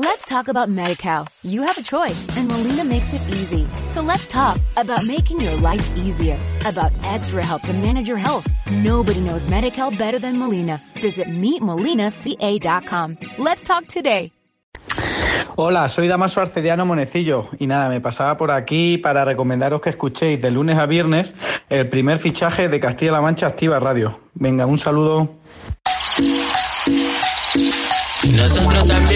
[0.00, 1.26] Let's talk about MediCal.
[1.42, 3.66] You have a choice and Molina makes it easy.
[3.90, 8.46] So let's talk about making your life easier, about extra help to manage your health.
[8.70, 10.80] Nobody knows MediCal better than Molina.
[11.02, 13.16] Visit meetmolinaca.com.
[13.38, 14.30] Let's talk today.
[15.56, 20.40] Hola, soy Damaso Arcediano Monecillo y nada, me pasaba por aquí para recomendaros que escuchéis
[20.40, 21.34] de lunes a viernes
[21.68, 24.20] el primer fichaje de Castilla-La Mancha Activa Radio.
[24.34, 25.28] Venga, un saludo.
[28.36, 29.07] Nosotros también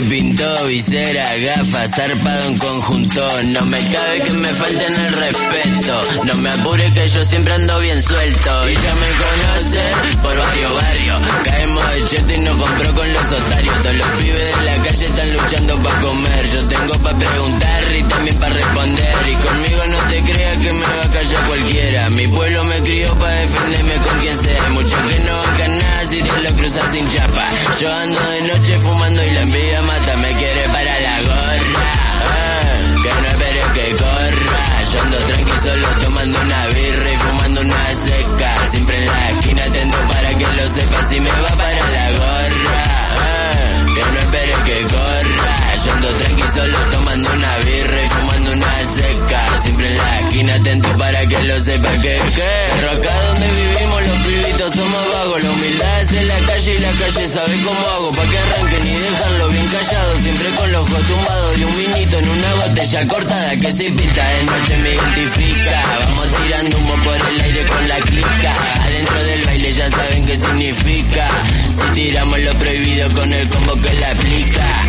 [0.00, 3.42] porque pintó visera, gafas, zarpado en conjunto.
[3.44, 6.00] No me cabe que me falten el respeto.
[6.24, 8.70] No me apure que yo siempre ando bien suelto.
[8.70, 11.20] Y ya me conocen por varios barrios.
[11.44, 13.80] Caemos de cheto y no compró con los otarios.
[13.82, 16.46] Todos los pibes de la calle están luchando para comer.
[16.46, 19.28] Yo tengo para preguntar y también para responder.
[19.28, 22.10] Y conmigo no te creas que me va a callar cualquiera.
[22.10, 24.68] Mi pueblo me crió para defenderme con quien sea.
[24.70, 27.46] Muchos que no bancan nada si te lo cruzas sin chapa.
[27.78, 30.16] Yo ando de noche fumando y la envidia mata.
[30.16, 30.61] Me quiere
[31.76, 34.82] Ah, que no espere que corra.
[34.92, 38.66] Yo ando tranqui solo tomando una birra y fumando una seca.
[38.70, 42.84] Siempre en la esquina atento para que lo sepa si me va para la gorra.
[43.18, 45.74] Ah, que no espere que corra.
[45.84, 49.58] Yo ando tranqui solo tomando una birra y fumando una seca.
[49.58, 52.86] Siempre en la esquina atento para que lo sepa que que.
[52.92, 54.06] Acá donde vivimos
[54.70, 55.42] somos vagos.
[55.42, 58.12] La humildad es en la calle y la calle sabe cómo hago.
[58.12, 60.18] Pa' que arranquen y dejarlo bien callado.
[60.18, 64.28] Siempre con los ojos tumbados y un vinito en una botella cortada que se pinta
[64.28, 65.82] de noche me identifica.
[66.04, 68.54] Vamos tirando humo por el aire con la clica.
[68.82, 71.28] Adentro del baile ya saben qué significa.
[71.70, 74.86] Si tiramos lo prohibido con el combo que la aplica.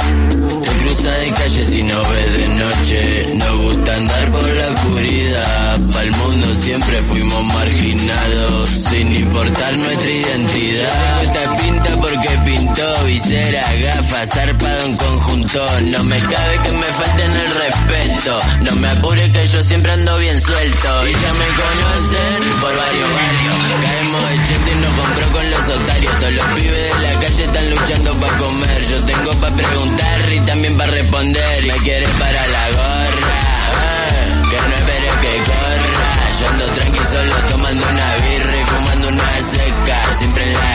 [0.80, 3.32] Cruza de calle si no ves de noche.
[3.36, 5.80] Nos gusta andar por la oscuridad.
[5.94, 8.70] Pa'l mundo siempre fuimos marginados.
[8.70, 11.24] Sin importar nuestra identidad.
[11.24, 15.66] Esta pinta porque pintó visera, gafas, zarpado en conjunto.
[15.86, 18.40] No me cabe que me falten el respeto.
[18.62, 21.08] No me apure que yo siempre ando bien suelto.
[21.08, 23.56] Y ya me conocen por varios barrios.
[23.82, 26.18] Caemos de cheto y nos compró con los otarios.
[26.18, 28.84] Todos los pibes de la calle están luchando para comer.
[28.84, 31.64] Yo tengo para preguntar y también para responder.
[31.64, 33.40] Me quiere para la gorra.
[33.76, 36.12] Ah, que no espere que corra.
[36.40, 40.14] Yo ando tranqui solo tomando una birra y fumando una seca.
[40.18, 40.73] Siempre en la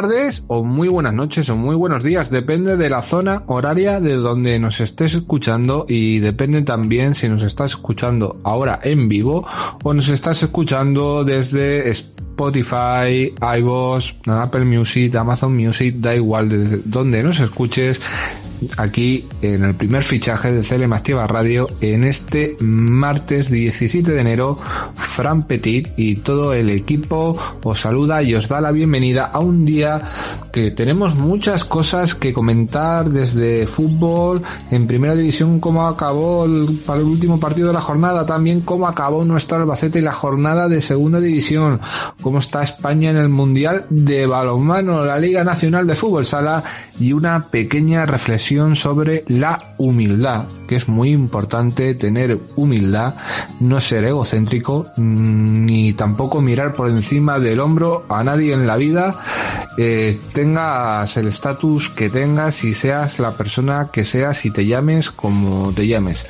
[0.00, 4.16] tardes o muy buenas noches o muy buenos días, depende de la zona horaria de
[4.16, 9.46] donde nos estés escuchando y depende también si nos estás escuchando ahora en vivo
[9.84, 11.90] o nos estás escuchando desde
[12.40, 18.00] Spotify, iVoox, Apple Music, Amazon Music, da igual desde donde nos escuches
[18.76, 24.58] aquí en el primer fichaje de CLM Activa Radio en este martes 17 de enero
[24.94, 29.64] Fran Petit y todo el equipo os saluda y os da la bienvenida a un
[29.64, 29.98] día
[30.52, 37.00] que tenemos muchas cosas que comentar desde fútbol en primera división cómo acabó el, para
[37.00, 40.80] el último partido de la jornada también cómo acabó nuestro Albacete y la jornada de
[40.80, 41.80] segunda división
[42.30, 46.62] cómo está España en el mundial de balonmano la Liga Nacional de Fútbol Sala
[47.00, 53.16] y una pequeña reflexión sobre la humildad, que es muy importante tener humildad,
[53.58, 59.18] no ser egocéntrico, ni tampoco mirar por encima del hombro a nadie en la vida,
[59.76, 65.10] eh, tengas el estatus que tengas y seas la persona que seas y te llames
[65.10, 66.26] como te llames.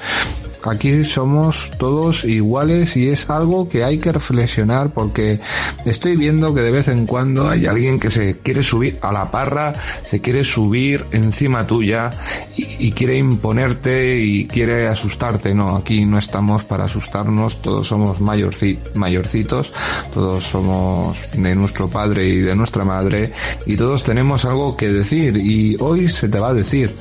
[0.65, 5.41] Aquí somos todos iguales y es algo que hay que reflexionar porque
[5.85, 9.31] estoy viendo que de vez en cuando hay alguien que se quiere subir a la
[9.31, 9.73] parra,
[10.05, 12.11] se quiere subir encima tuya
[12.57, 15.55] y, quiere imponerte y quiere asustarte.
[15.55, 19.73] No, aquí no estamos para asustarnos, todos somos mayorci mayorcitos,
[20.12, 23.33] todos somos de nuestro padre y de nuestra madre
[23.67, 26.95] y todos tenemos algo que decir y hoy se te va a decir.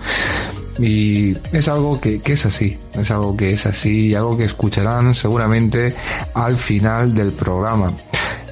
[0.82, 4.46] Y es algo que, que es así, es algo que es así y algo que
[4.46, 5.94] escucharán seguramente
[6.34, 7.92] al final del programa.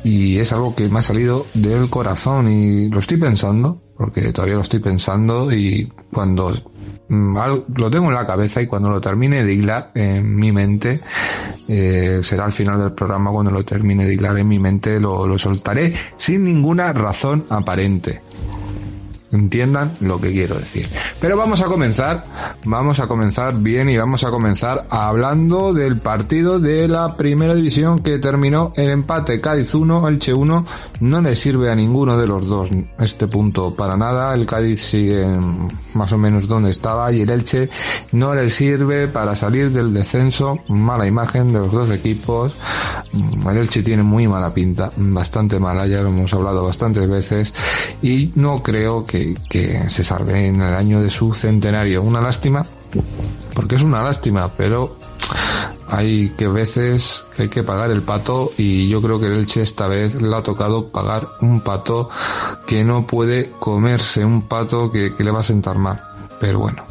[0.03, 4.55] Y es algo que me ha salido del corazón y lo estoy pensando, porque todavía
[4.55, 6.53] lo estoy pensando y cuando
[7.09, 7.37] mm,
[7.75, 10.99] lo tengo en la cabeza y cuando lo termine de hilar en mi mente,
[11.67, 15.27] eh, será al final del programa cuando lo termine de hilar en mi mente, lo,
[15.27, 18.21] lo soltaré sin ninguna razón aparente
[19.37, 20.87] entiendan lo que quiero decir.
[21.21, 22.25] Pero vamos a comenzar,
[22.65, 27.99] vamos a comenzar bien y vamos a comenzar hablando del partido de la primera división
[27.99, 30.65] que terminó el empate Cádiz 1, Elche 1.
[31.01, 32.69] No le sirve a ninguno de los dos
[32.99, 34.33] este punto para nada.
[34.33, 35.37] El Cádiz sigue
[35.93, 37.69] más o menos donde estaba y el Elche
[38.11, 40.59] no le sirve para salir del descenso.
[40.67, 42.55] Mala imagen de los dos equipos.
[43.49, 47.53] El Elche tiene muy mala pinta, bastante mala, ya lo hemos hablado bastantes veces
[48.01, 52.01] y no creo que que, se salve en el año de su centenario.
[52.01, 52.63] Una lástima,
[53.53, 54.97] porque es una lástima, pero
[55.89, 59.87] hay que veces hay que pagar el pato y yo creo que el Elche esta
[59.87, 62.09] vez le ha tocado pagar un pato
[62.65, 66.01] que no puede comerse, un pato que, que le va a sentar mal.
[66.39, 66.83] Pero bueno,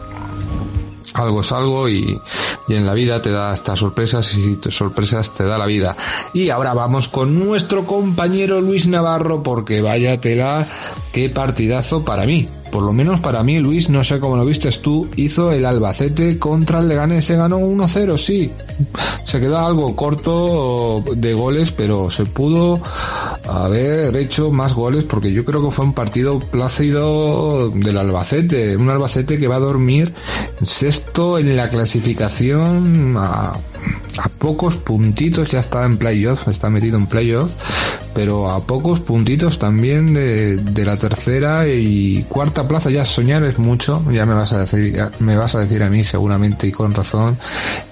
[1.17, 2.21] algo es algo y,
[2.69, 5.97] y, en la vida te da estas sorpresas y sorpresas te da la vida.
[6.33, 10.67] Y ahora vamos con nuestro compañero Luis Navarro porque vaya tela,
[11.13, 14.81] qué partidazo para mí por lo menos para mí, Luis, no sé cómo lo vistes
[14.81, 18.51] tú, hizo el Albacete contra el Leganés, se ganó 1-0, sí.
[19.25, 22.81] Se quedó algo corto de goles, pero se pudo
[23.49, 28.91] haber hecho más goles porque yo creo que fue un partido plácido del Albacete, un
[28.91, 30.15] Albacete que va a dormir
[30.67, 33.55] sexto en la clasificación a
[34.19, 37.53] a pocos puntitos, ya está en playoff, está metido en playoff,
[38.15, 44.03] pero a pocos puntitos también de, la tercera y cuarta plaza, ya soñar es mucho,
[44.11, 47.37] ya me vas a decir, me vas a decir a mí seguramente y con razón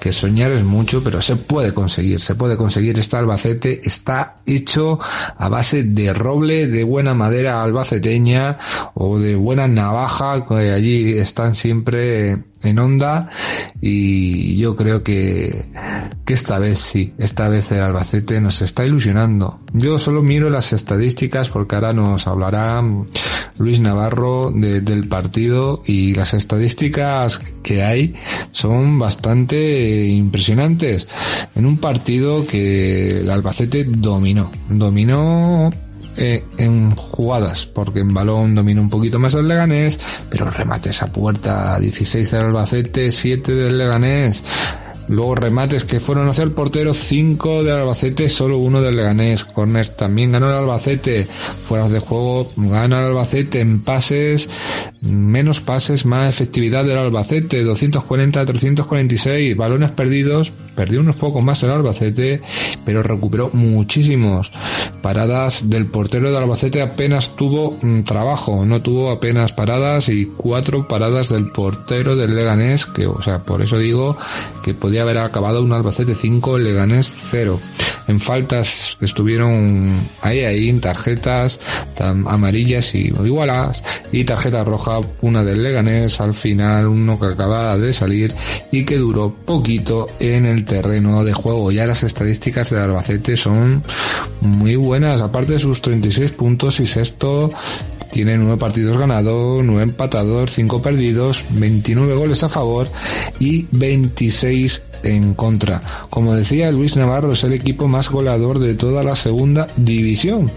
[0.01, 4.99] que soñar es mucho, pero se puede conseguir, se puede conseguir, este Albacete está hecho
[5.37, 8.59] a base de roble, de buena madera albaceteña
[8.95, 13.29] o de buena navaja, que allí están siempre en onda
[13.81, 15.67] y yo creo que,
[16.25, 19.61] que esta vez sí, esta vez el Albacete nos está ilusionando.
[19.73, 22.83] Yo solo miro las estadísticas porque ahora nos hablará
[23.59, 28.15] Luis Navarro del partido y las estadísticas que hay
[28.53, 31.07] son bastante impresionantes.
[31.55, 35.71] En un partido que el Albacete dominó, dominó
[36.17, 39.99] eh, en jugadas, porque en balón domina un poquito más el Leganés,
[40.31, 44.43] pero remate esa puerta 16 del Albacete, 7 del Leganés.
[45.09, 49.45] Luego remates que fueron hacia el portero, 5 del Albacete, solo uno del Leganés.
[49.45, 51.25] Corner también ganó el Albacete.
[51.25, 54.49] Fuera de juego gana el Albacete en pases,
[55.03, 59.57] menos pases, más efectividad del Albacete, 240 a 346.
[59.57, 62.41] Balones perdidos, perdió unos pocos más el Albacete,
[62.85, 64.51] pero recuperó muchísimos.
[65.03, 70.89] Paradas del portero del Albacete apenas tuvo mm, trabajo, no tuvo apenas paradas y cuatro
[70.89, 74.17] paradas del portero del Leganés, que, o sea, por eso digo
[74.65, 77.61] que podía haber acabado un Albacete 5, Leganés 0.
[78.07, 81.59] En faltas estuvieron ahí, ahí, en tarjetas
[81.99, 83.83] amarillas y igualas,
[84.13, 88.35] y tarjeta roja, una del Leganés, al final uno que acababa de salir
[88.71, 91.73] y que duró poquito en el terreno de juego.
[91.73, 93.83] Ya las estadísticas del Albacete son
[94.43, 97.51] muy buenas, aparte de sus 36 puntos y sexto
[98.15, 102.87] tiene 9 partidos ganados, 9 empatados, 5 perdidos, 29 goles a favor
[103.41, 105.83] y 26 en contra.
[106.11, 110.49] Como decía Luis Navarro, es el equipo más goleador de toda la segunda división.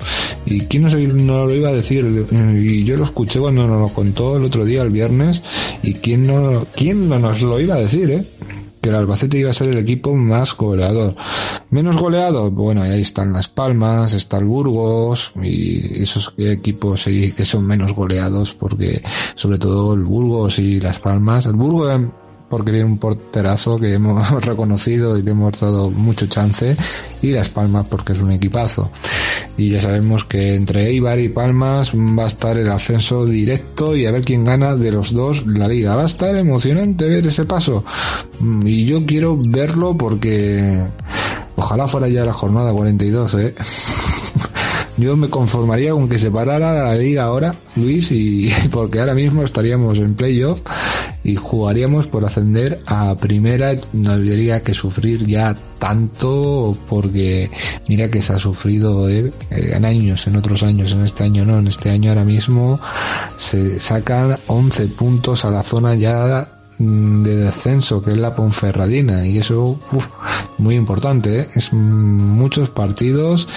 [0.45, 0.83] ¿Y quién
[1.25, 2.05] no, lo iba a decir?
[2.31, 5.41] Y yo lo escuché cuando nos lo contó el otro día, el viernes,
[5.81, 8.23] y quién no, quién no nos lo iba a decir, ¿eh?
[8.87, 11.13] Que el Albacete iba a ser el equipo más goleador.
[11.71, 17.67] Menos goleado, bueno, ahí están Las Palmas, está el Burgos y esos equipos que son
[17.67, 19.01] menos goleados porque
[19.35, 22.01] sobre todo el Burgos y Las Palmas, el Burgos
[22.49, 26.75] porque tiene un porterazo que hemos reconocido y le hemos dado mucho chance
[27.21, 28.91] y Las Palmas porque es un equipazo.
[29.57, 34.05] Y ya sabemos que entre Eibar y Palmas va a estar el ascenso directo y
[34.05, 35.95] a ver quién gana de los dos la liga.
[35.95, 37.83] Va a estar emocionante ver ese paso.
[38.63, 40.87] Y yo quiero verlo porque
[41.55, 43.55] ojalá fuera ya la jornada 42 eh
[44.97, 49.43] yo me conformaría con que se parara la liga ahora, Luis, y porque ahora mismo
[49.43, 50.59] estaríamos en playoff
[51.27, 53.75] y jugaríamos por ascender a primera.
[53.91, 57.51] No habría que sufrir ya tanto porque
[57.89, 61.59] mira que se ha sufrido eh, en años, en otros años, en este año no,
[61.59, 62.79] en este año ahora mismo
[63.37, 69.39] se sacan 11 puntos a la zona ya de descenso, que es la Ponferradina, y
[69.39, 69.79] eso
[70.57, 71.49] muy importante, ¿eh?
[71.55, 73.47] es muchos partidos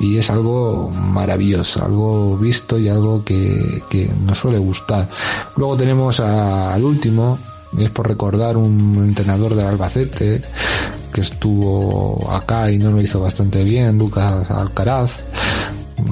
[0.00, 5.08] y es algo maravilloso, algo visto y algo que, que nos suele gustar.
[5.56, 7.38] Luego tenemos al último,
[7.78, 10.42] es por recordar un entrenador del Albacete
[11.12, 15.12] que estuvo acá y no lo hizo bastante bien, Lucas Alcaraz,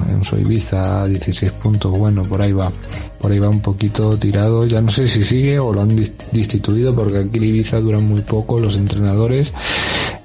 [0.09, 2.71] en su Ibiza 16 puntos, bueno, por ahí va,
[3.19, 5.95] por ahí va un poquito tirado, ya no sé si sigue o lo han
[6.31, 9.51] destituido porque aquí en Ibiza duran muy poco los entrenadores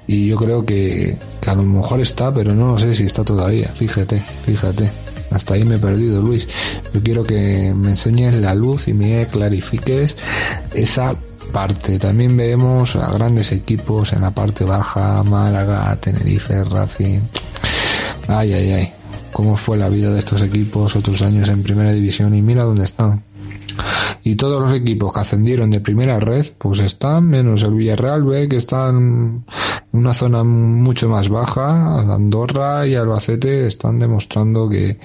[0.07, 4.19] y yo creo que, a lo mejor está, pero no sé si está todavía, fíjate,
[4.43, 4.89] fíjate.
[5.29, 6.47] Hasta ahí me he perdido, Luis.
[6.91, 10.15] Yo quiero que me enseñes la luz y me clarifiques
[10.73, 11.15] esa
[11.53, 11.99] parte.
[11.99, 17.19] También vemos a grandes equipos en la parte baja, Málaga, Tenerife, Racing.
[18.27, 18.98] Ay, ay, ay.
[19.31, 22.33] ¿Cómo fue la vida de estos equipos otros años en primera división?
[22.35, 23.23] Y mira dónde están.
[24.23, 28.49] Y todos los equipos que ascendieron de primera red, pues están, menos el Villarreal B,
[28.49, 29.45] que están
[29.93, 34.99] en una zona mucho más baja, Andorra y Albacete están demostrando que,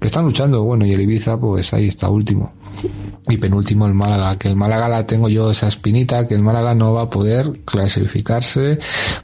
[0.00, 2.52] que están luchando, bueno, y el Ibiza, pues ahí está último.
[3.28, 6.74] Y penúltimo el Málaga, que el Málaga la tengo yo esa espinita, que el Málaga
[6.74, 8.78] no va a poder clasificarse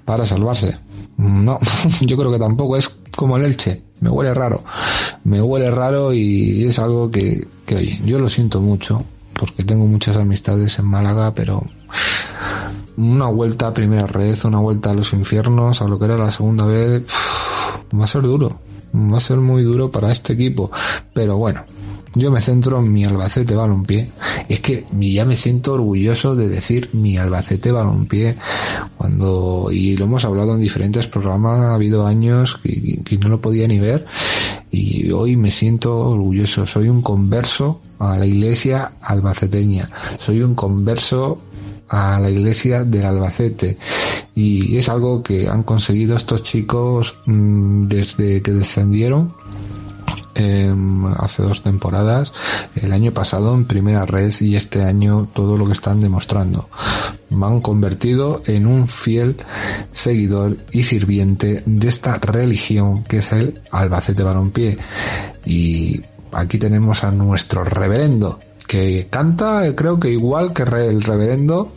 [0.04, 0.76] para salvarse.
[1.17, 1.59] No,
[2.01, 3.83] yo creo que tampoco es como el Elche.
[4.01, 4.63] Me huele raro.
[5.25, 9.05] Me huele raro y es algo que, que oye, yo lo siento mucho
[9.39, 11.63] porque tengo muchas amistades en Málaga, pero
[12.97, 16.33] una vuelta a primera red, una vuelta a los infiernos, a lo que era la
[16.33, 17.07] segunda vez,
[17.99, 18.59] va a ser duro.
[18.95, 20.71] Va a ser muy duro para este equipo.
[21.13, 21.65] Pero bueno,
[22.17, 24.11] yo me centro en mi Albacete Balompié.
[24.49, 28.37] Es que ya me siento orgulloso de decir mi Albacete Balompié
[28.97, 33.69] cuando, y lo hemos hablado en diferentes programas, ha habido años que, no lo podía
[33.69, 34.07] ni ver
[34.71, 36.67] y hoy me siento orgulloso.
[36.67, 39.91] Soy un converso a la iglesia albaceteña.
[40.19, 41.39] Soy un converso
[41.89, 43.77] a la iglesia del Albacete
[44.35, 49.33] y es algo que han conseguido estos chicos mmm, desde que descendieron
[50.37, 50.73] eh,
[51.19, 52.33] hace dos temporadas,
[52.75, 56.69] el año pasado en primera red y este año todo lo que están demostrando.
[57.31, 59.37] Me han convertido en un fiel
[59.93, 64.78] seguidor y sirviente de esta religión que es el Albacete Balompié.
[65.45, 66.02] Y
[66.33, 71.73] aquí tenemos a nuestro reverendo, que canta creo que igual que el reverendo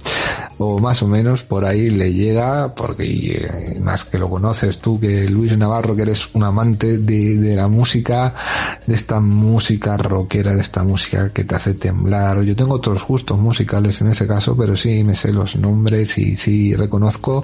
[0.57, 4.99] o más o menos por ahí le llega porque eh, más que lo conoces tú
[4.99, 8.35] que Luis Navarro que eres un amante de, de, la música
[8.85, 12.41] de esta música rockera de esta música que te hace temblar.
[12.41, 16.35] Yo tengo otros gustos musicales en ese caso pero sí me sé los nombres y
[16.35, 17.43] sí reconozco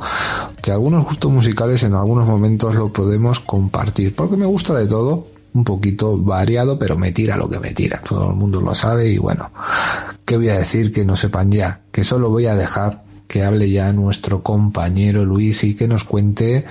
[0.62, 5.35] que algunos gustos musicales en algunos momentos lo podemos compartir porque me gusta de todo
[5.56, 8.02] un poquito variado, pero me tira lo que me tira.
[8.02, 9.50] Todo el mundo lo sabe y bueno,
[10.26, 11.82] ¿qué voy a decir que no sepan ya?
[11.92, 16.66] Que solo voy a dejar que hable ya nuestro compañero Luis y que nos cuente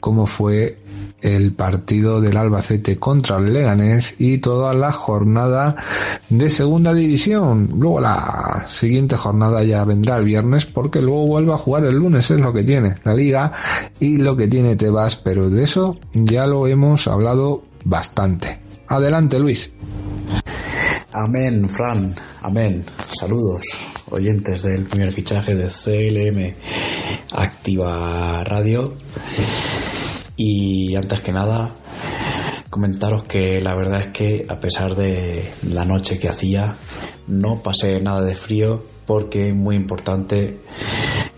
[0.00, 0.78] cómo fue
[1.20, 5.76] el partido del Albacete contra el Leganés y toda la jornada
[6.28, 7.68] de segunda división.
[7.78, 12.30] Luego la siguiente jornada ya vendrá el viernes porque luego vuelve a jugar el lunes,
[12.30, 13.52] es lo que tiene la liga
[14.00, 18.60] y lo que tiene Tebas, pero de eso ya lo hemos hablado bastante.
[18.88, 19.72] Adelante, Luis.
[21.12, 22.14] Amén, Fran.
[22.40, 22.84] Amén.
[23.18, 23.62] Saludos,
[24.10, 26.54] oyentes del primer fichaje de CLM
[27.32, 28.94] Activa Radio.
[30.36, 31.74] Y antes que nada,
[32.70, 36.76] comentaros que la verdad es que a pesar de la noche que hacía,
[37.28, 40.60] no pasé nada de frío porque es muy importante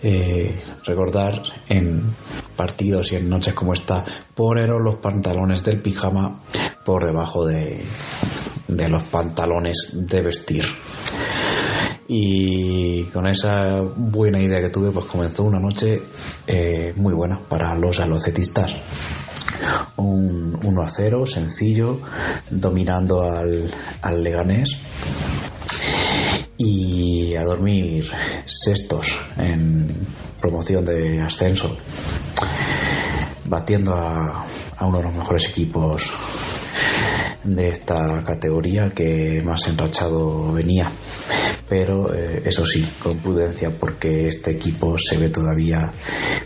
[0.03, 2.15] eh, recordar en
[2.57, 6.41] partidos y en noches como esta poneros los pantalones del pijama
[6.85, 7.83] por debajo de,
[8.69, 10.65] de los pantalones de vestir.
[12.07, 16.03] Y con esa buena idea que tuve pues comenzó una noche
[16.47, 18.75] eh, muy buena para los alocetistas.
[19.97, 22.01] Un 1 a 0 sencillo
[22.51, 23.71] dominando al,
[24.03, 24.77] al Leganés
[26.57, 28.09] y a dormir
[28.45, 30.07] sextos en
[30.41, 31.77] promoción de ascenso,
[33.45, 34.47] batiendo a,
[34.81, 36.13] uno de los mejores equipos
[37.43, 40.91] de esta categoría, el que más enrachado venía.
[41.69, 45.91] Pero eh, eso sí, con prudencia, porque este equipo se ve todavía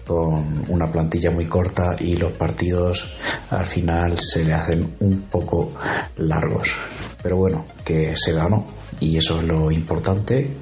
[0.07, 3.11] con una plantilla muy corta y los partidos
[3.51, 5.73] al final se le hacen un poco
[6.17, 6.77] largos.
[7.21, 8.65] Pero bueno, que se ganó
[9.01, 10.57] y eso es lo importante.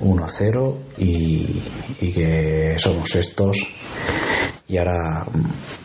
[0.00, 1.62] 1-0 y,
[2.00, 3.66] y, que somos estos.
[4.66, 5.26] Y ahora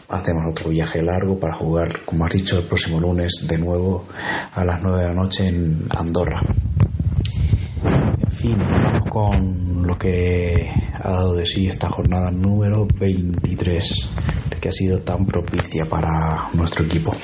[0.10, 4.06] hacemos otro viaje largo para jugar como has dicho el próximo lunes de nuevo
[4.54, 6.42] a las 9 de la noche en Andorra.
[7.84, 14.10] En fin, vamos con lo que ha dado de sí esta jornada número 23,
[14.60, 17.16] que ha sido tan propicia para nuestro equipo.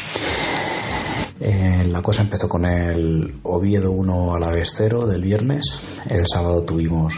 [1.41, 5.79] Eh, la cosa empezó con el Oviedo 1 a la vez 0 del viernes.
[6.09, 7.13] El sábado tuvimos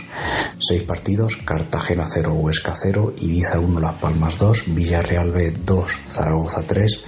[0.59, 6.61] 6 partidos: Cartagena 0, Huesca 0, Ibiza 1, Las Palmas 2, Villarreal B 2, Zaragoza
[6.67, 7.03] 3,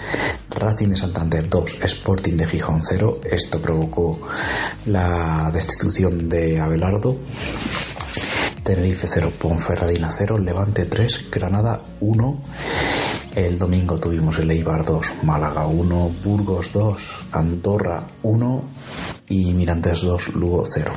[0.50, 3.20] Racing de Santander 2, Sporting de Gijón 0.
[3.24, 4.20] Esto provocó
[4.88, 7.16] la destitución de Abelardo.
[8.64, 12.42] Tenerife 0, Ponferradina 0, Levante 3, Granada 1.
[13.36, 17.02] El domingo tuvimos el Eibar 2, Málaga 1, Burgos 2,
[17.34, 18.64] Andorra 1
[19.28, 20.94] y Mirantes 2, Lugo 0.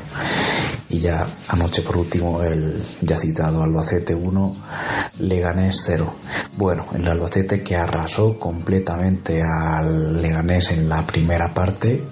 [0.90, 4.56] Y ya anoche por último el ya citado Albacete 1,
[5.20, 6.14] Leganés 0.
[6.56, 12.04] Bueno, el Albacete que arrasó completamente al Leganés en la primera parte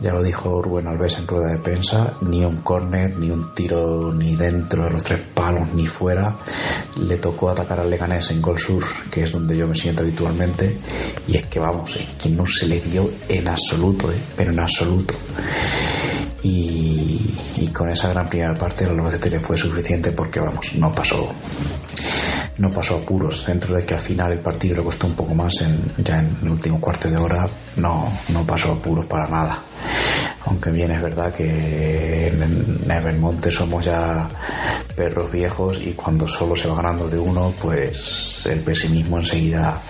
[0.00, 4.12] ya lo dijo Rubén Alves en rueda de prensa, ni un córner, ni un tiro
[4.12, 6.34] ni dentro de los tres palos, ni fuera.
[7.00, 10.76] Le tocó atacar al Leganés en Gol Sur, que es donde yo me siento habitualmente.
[11.26, 14.20] Y es que vamos, es que no se le dio en absoluto, ¿eh?
[14.36, 15.14] pero en absoluto.
[16.42, 20.92] Y, y, con esa gran primera parte el Albacete le fue suficiente porque vamos, no
[20.92, 21.32] pasó
[22.58, 23.44] no pasó apuros.
[23.46, 26.36] Dentro de que al final el partido le costó un poco más en, ya en
[26.42, 29.62] el último cuarto de hora no, no pasó apuros para nada.
[30.46, 34.28] Aunque bien es verdad que en, Belmonte somos ya
[34.94, 39.80] perros viejos y cuando solo se va ganando de uno pues el pesimismo enseguida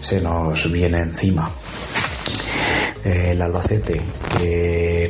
[0.00, 1.50] se nos viene encima
[3.04, 4.00] el Albacete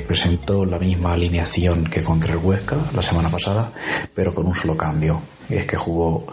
[0.07, 3.73] presentó la misma alineación que contra el Huesca la semana pasada,
[4.15, 5.23] pero con un solo cambio.
[5.49, 6.27] Y es que jugó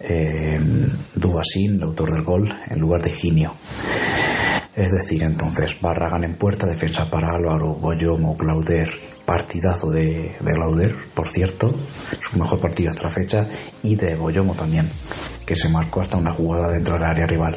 [0.00, 0.58] eh,
[1.14, 3.54] Dubasín, el autor del gol, en lugar de Ginio.
[4.74, 8.88] Es decir, entonces, Barragan en puerta, defensa para Álvaro, Boyomo, Clauder,
[9.24, 11.74] partidazo de, de Glauder, por cierto,
[12.20, 13.48] su mejor partido hasta la fecha,
[13.82, 14.88] y de Boyomo también,
[15.50, 17.56] que se marcó hasta una jugada dentro del área rival.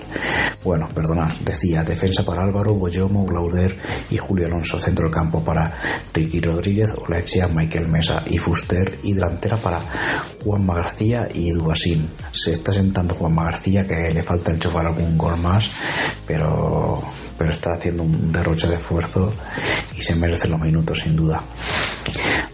[0.63, 3.77] Bueno, perdonad, decía defensa para Álvaro, Boyomo, Glauder
[4.09, 5.77] y Julio Alonso, centro del campo para
[6.11, 9.79] Ricky Rodríguez, Olechea, Michael Mesa y Fuster, y delantera para
[10.44, 12.09] Juanma García y Dubasín.
[12.31, 15.70] Se está sentando Juanma García, que le falta enchufar algún gol más,
[16.25, 17.03] pero
[17.37, 19.33] pero está haciendo un derroche de esfuerzo
[19.96, 21.44] y se merece los minutos sin duda.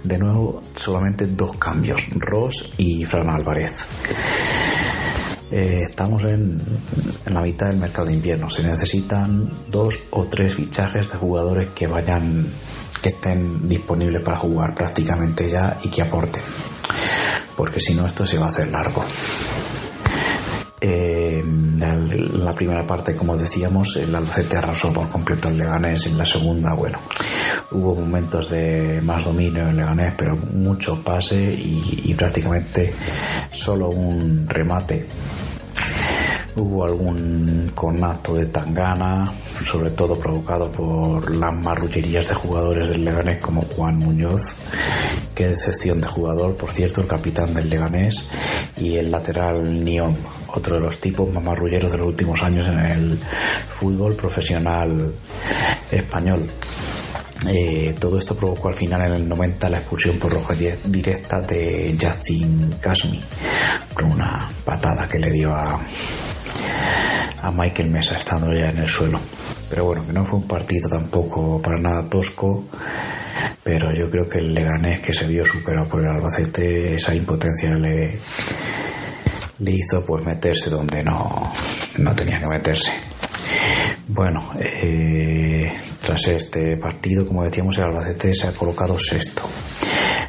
[0.03, 3.85] De nuevo, solamente dos cambios, Ross y Fran Álvarez.
[5.51, 6.59] Eh, estamos en,
[7.25, 8.49] en, la mitad del mercado de invierno.
[8.49, 12.47] Se necesitan dos o tres fichajes de jugadores que vayan,
[13.01, 16.43] que estén disponibles para jugar prácticamente ya y que aporten.
[17.55, 19.03] Porque si no, esto se va a hacer largo.
[20.81, 26.05] Eh, en la primera parte, como decíamos, el Albacete arrasó por completo el Leganés.
[26.05, 26.99] En la segunda, bueno,
[27.71, 32.93] hubo momentos de más dominio en Leganés, pero mucho pase y, y prácticamente
[33.51, 35.05] solo un remate.
[36.55, 39.31] Hubo algún conato de Tangana,
[39.65, 44.55] sobre todo provocado por las marrullerías de jugadores del Leganés como Juan Muñoz.
[45.35, 48.25] Qué decepción de jugador, por cierto, el capitán del Leganés
[48.75, 50.15] y el lateral Niom,
[50.53, 55.13] otro de los tipos más marrulleros de los últimos años en el fútbol profesional
[55.91, 56.47] español.
[57.47, 61.97] Eh, todo esto provocó al final en el 90 la expulsión por roja directa de
[61.99, 63.23] Justin Casmi
[63.93, 65.79] por una patada que le dio a,
[67.41, 69.19] a Michael Mesa estando ya en el suelo.
[69.69, 72.65] Pero bueno, que no fue un partido tampoco para nada tosco.
[73.63, 77.73] Pero yo creo que el Leganés que se vio superado por el Albacete, esa impotencia
[77.75, 78.17] le,
[79.59, 81.41] le hizo pues meterse donde no,
[81.97, 82.91] no tenía que meterse.
[84.07, 85.71] Bueno, eh,
[86.01, 89.43] tras este partido, como decíamos, el Albacete se ha colocado sexto.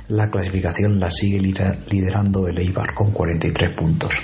[0.09, 4.15] La clasificación la sigue liderando el Eibar con 43 puntos.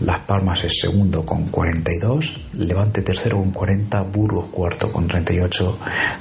[0.00, 5.78] Las Palmas es segundo con 42, Levante tercero con 40, Burgos cuarto con 38,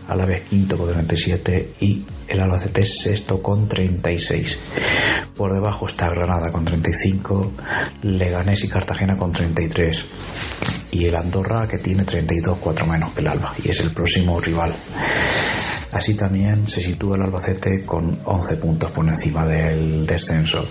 [0.09, 4.57] Alavés quinto con 37 y el Albacete sexto con 36.
[5.35, 7.51] Por debajo está Granada con 35,
[8.03, 10.05] Leganés y Cartagena con 33
[10.91, 14.39] y el Andorra que tiene 32, 4 menos que el Alba y es el próximo
[14.39, 14.73] rival.
[15.93, 20.65] Así también se sitúa el Albacete con 11 puntos por encima del descenso.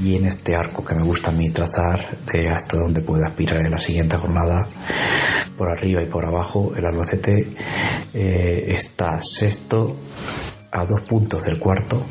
[0.00, 3.58] Y en este arco que me gusta a mí trazar de hasta donde puede aspirar
[3.58, 4.68] en la siguiente jornada,
[5.58, 7.48] por arriba y por abajo, el Albacete
[8.14, 9.96] eh, está sexto
[10.72, 12.04] a dos puntos del cuarto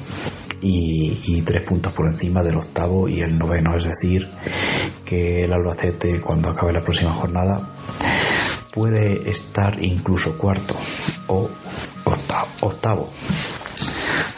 [0.62, 3.76] y, tres puntos por encima del octavo y el noveno.
[3.76, 4.30] Es decir,
[5.04, 7.68] que el Albacete cuando acabe la próxima jornada
[8.72, 10.76] puede estar incluso cuarto
[11.28, 11.50] o
[12.62, 13.12] octavo.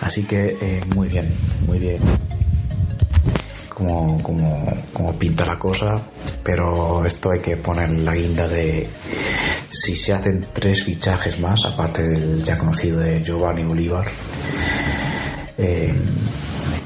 [0.01, 1.33] Así que eh, muy bien,
[1.67, 1.99] muy bien
[3.73, 6.01] como, como, como pinta la cosa,
[6.43, 8.87] pero esto hay que poner la guinda de
[9.73, 14.05] si se hacen tres fichajes más, aparte del ya conocido de Giovanni Bolívar,
[15.57, 15.93] eh,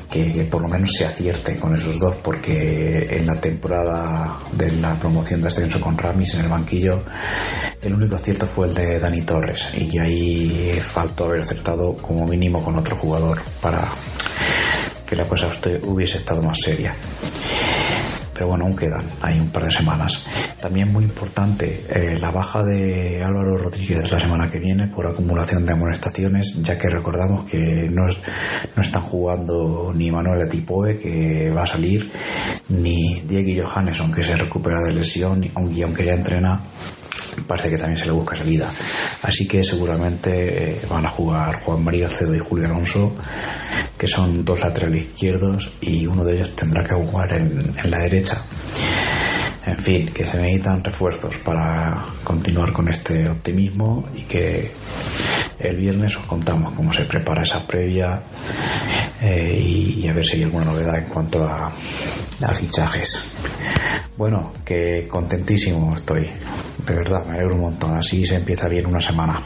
[0.09, 4.95] que, por lo menos se acierte con esos dos, porque en la temporada de la
[4.95, 7.03] promoción de ascenso con Ramis en el banquillo,
[7.81, 12.63] el único acierto fue el de Dani Torres, y ahí faltó haber acertado como mínimo
[12.63, 13.91] con otro jugador para
[15.05, 15.49] que la cosa
[15.83, 16.95] hubiese estado más seria.
[18.37, 20.23] Pero bueno, aún quedan, hay un par de semanas.
[20.61, 25.65] También muy importante eh, la baja de Álvaro Rodríguez la semana que viene por acumulación
[25.65, 31.63] de amonestaciones, ya que recordamos que no, no están jugando ni Manuel Atipoe, que va
[31.63, 32.11] a salir,
[32.69, 36.61] ni Diego Johannes, que se recupera de lesión, y aunque ya entrena,
[37.45, 38.69] parece que también se le busca salida.
[39.21, 43.15] Así que seguramente eh, van a jugar Juan María Cedo y Julio Alonso,
[43.97, 48.45] que son dos laterales izquierdos y uno de ellos tendrá que jugar en, la derecha.
[49.65, 54.71] En fin, que se necesitan refuerzos para continuar con este optimismo y que
[55.59, 58.21] el viernes os contamos cómo se prepara esa previa
[59.21, 63.27] eh, y, a ver si hay alguna novedad en cuanto a, a fichajes.
[64.15, 66.29] Bueno, que contentísimo estoy.
[66.87, 67.97] De verdad, me alegro un montón.
[67.97, 69.43] Así se empieza bien una semana.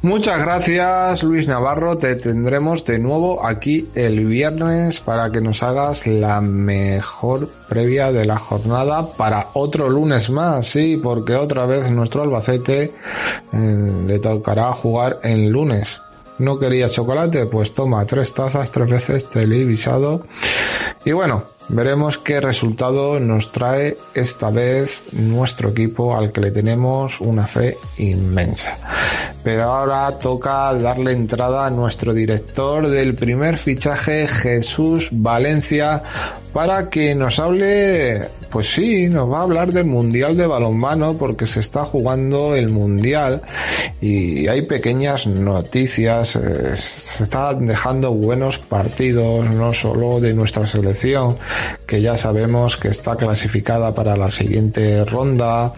[0.00, 6.06] Muchas gracias Luis Navarro, te tendremos de nuevo aquí el viernes para que nos hagas
[6.06, 12.22] la mejor previa de la jornada para otro lunes más, sí, porque otra vez nuestro
[12.22, 12.94] Albacete
[13.52, 16.00] eh, le tocará jugar en lunes.
[16.38, 17.46] ¿No quería chocolate?
[17.46, 20.24] Pues toma tres tazas, tres veces televisado.
[21.04, 27.20] Y bueno, Veremos qué resultado nos trae esta vez nuestro equipo al que le tenemos
[27.20, 28.78] una fe inmensa.
[29.44, 36.02] Pero ahora toca darle entrada a nuestro director del primer fichaje, Jesús Valencia,
[36.52, 41.46] para que nos hable pues sí, nos va a hablar del Mundial de Balonmano porque
[41.46, 43.42] se está jugando el Mundial
[44.00, 51.36] y hay pequeñas noticias, eh, se están dejando buenos partidos, no solo de nuestra selección,
[51.86, 55.72] que ya sabemos que está clasificada para la siguiente ronda,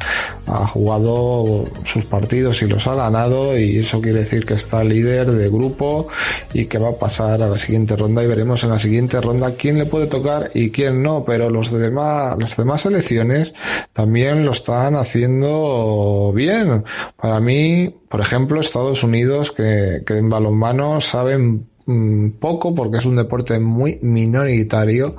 [0.46, 5.32] ha jugado sus partidos y los ha ganado y eso quiere decir que está líder
[5.32, 6.08] de grupo
[6.52, 9.54] y que va a pasar a la siguiente ronda y veremos en la siguiente ronda
[9.56, 13.54] quién le puede tocar y quién no, pero los demás, los demás selecciones
[13.94, 16.84] también lo están haciendo bien.
[17.16, 23.04] Para mí, por ejemplo, Estados Unidos, que, que en balonmano saben Mm, poco porque es
[23.04, 25.16] un deporte muy minoritario,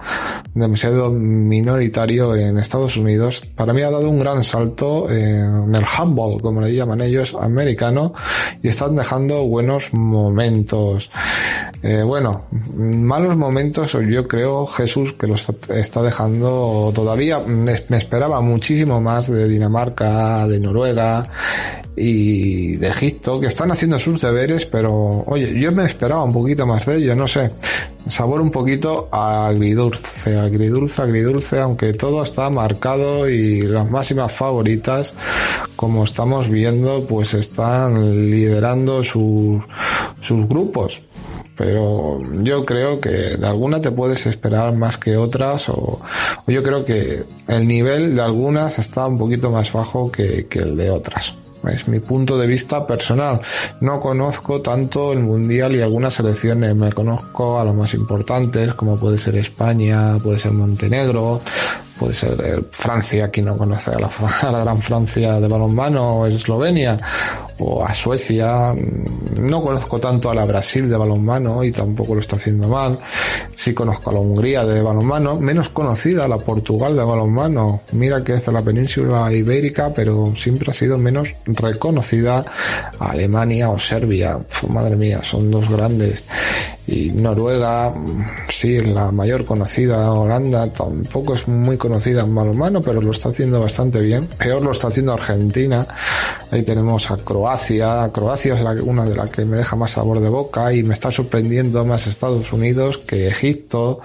[0.54, 3.42] demasiado minoritario en Estados Unidos.
[3.58, 8.14] Para mí ha dado un gran salto en el handball, como le llaman ellos, americano,
[8.64, 11.12] y están dejando buenos momentos.
[11.84, 12.44] Eh, bueno,
[12.76, 17.40] malos momentos, yo creo, Jesús, que lo está dejando todavía.
[17.40, 21.28] Me esperaba muchísimo más de Dinamarca, de Noruega,
[21.96, 26.66] y de Egipto que están haciendo sus deberes, pero oye, yo me esperaba un poquito
[26.66, 27.52] más de ello, no sé.
[28.08, 35.14] Sabor un poquito agridulce, agridulce, agridulce, aunque todo está marcado y las máximas favoritas,
[35.76, 39.62] como estamos viendo, pues están liderando sus,
[40.20, 41.02] sus grupos
[41.62, 46.02] pero yo creo que de alguna te puedes esperar más que otras o,
[46.48, 50.90] yo creo que el nivel de algunas está un poquito más bajo que el de
[50.90, 51.36] otras.
[51.70, 53.40] Es mi punto de vista personal.
[53.82, 56.76] No conozco tanto el mundial y algunas selecciones.
[56.76, 61.42] Me conozco a los más importantes, como puede ser España, puede ser Montenegro,
[62.00, 64.10] puede ser eh, Francia, quien no conoce a la,
[64.42, 66.98] a la, gran Francia de balonmano, o Eslovenia,
[67.62, 68.74] o a Suecia.
[69.38, 73.00] No conozco tanto a la Brasil de balonmano y tampoco lo está haciendo mal.
[73.56, 77.82] Sí conozco a la Hungría de balonmano, menos conocida la Portugal de balonmano.
[77.92, 82.44] Mira que es de la península ibérica, pero siempre ha sido menos reconocida
[83.00, 84.40] a Alemania o Serbia.
[84.68, 86.26] madre mía, son dos grandes
[86.88, 87.94] y Noruega
[88.50, 93.30] sí es la mayor conocida Holanda tampoco es muy conocida en balonmano pero lo está
[93.30, 95.86] haciendo bastante bien peor lo está haciendo Argentina
[96.50, 97.51] ahí tenemos a Croacia
[98.12, 98.54] Croacia.
[98.56, 101.12] Es la, una de las que me deja más sabor de boca y me está
[101.12, 104.00] sorprendiendo más Estados Unidos que Egipto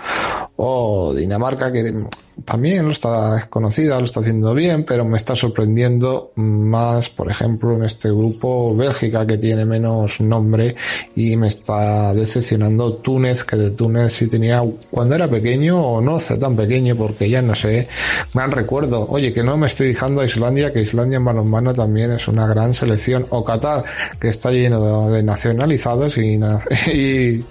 [0.57, 2.07] o Dinamarca que
[2.45, 7.75] también lo está conocida, lo está haciendo bien, pero me está sorprendiendo más, por ejemplo,
[7.77, 10.77] en este grupo Bélgica que tiene menos nombre
[11.15, 16.19] y me está decepcionando Túnez, que de Túnez sí tenía cuando era pequeño o no
[16.19, 17.89] sé tan pequeño porque ya no sé,
[18.35, 19.07] gran recuerdo.
[19.09, 22.47] Oye, que no me estoy dejando a Islandia, que Islandia en balonmano también es una
[22.47, 23.85] gran selección, o Qatar,
[24.21, 26.39] que está lleno de, nacionalizados y,
[26.93, 27.45] y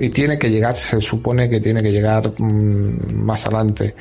[0.00, 3.94] y tiene que llegar, se supone que tiene que llegar mm, más adelante.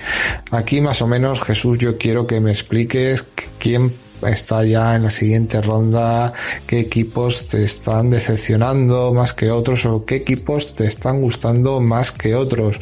[0.49, 3.25] Aquí más o menos, Jesús, yo quiero que me expliques
[3.59, 3.93] quién
[4.27, 6.34] está ya en la siguiente ronda,
[6.67, 12.12] qué equipos te están decepcionando más que otros o qué equipos te están gustando más
[12.12, 12.79] que otros.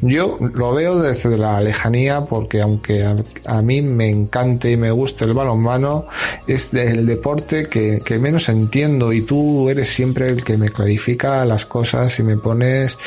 [0.00, 3.04] Yo lo veo desde la lejanía porque aunque
[3.46, 6.06] a, mí me encante y me guste el balonmano,
[6.46, 11.66] es el deporte que, menos entiendo y tú eres siempre el que me clarifica las
[11.66, 12.98] cosas y me pones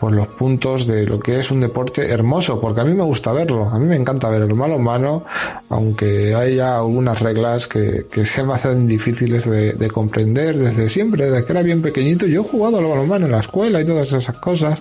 [0.00, 3.32] pues los puntos de lo que es un deporte hermoso, porque a mí me gusta
[3.32, 5.24] verlo, a mí me encanta ver el balonmano,
[5.70, 6.82] aunque haya
[7.20, 12.26] reglas que, se me hacen difíciles de, comprender desde siempre, desde que era bien pequeñito.
[12.26, 14.78] Yo he jugado al balonmano en la escuela y todas esas cosas,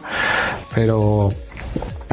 [0.73, 1.33] pero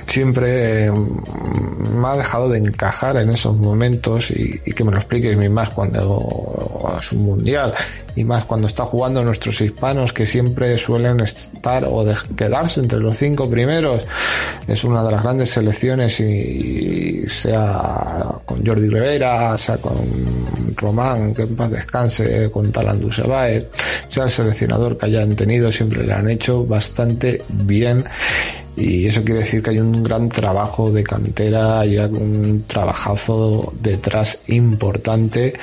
[0.07, 5.51] siempre mm, me ha dejado de encajar en esos momentos y, que me lo expliques
[5.51, 7.75] más cuando es un mundial
[8.15, 12.05] y más cuando está jugando nuestros hispanos que siempre suelen estar o
[12.37, 14.03] quedarse entre los cinco primeros.
[14.67, 19.95] Es una de las grandes selecciones y, sea con Jordi Rivera, sea con
[20.77, 23.67] Román, que en paz descanse, con Talandu Sebaez,
[24.09, 28.05] sea el seleccionador que hayan tenido, siempre le han hecho bastante bien
[28.77, 34.39] y eso quiere decir que hay un gran trabajo de cantera, hay un trabajazo detrás
[34.47, 35.55] importante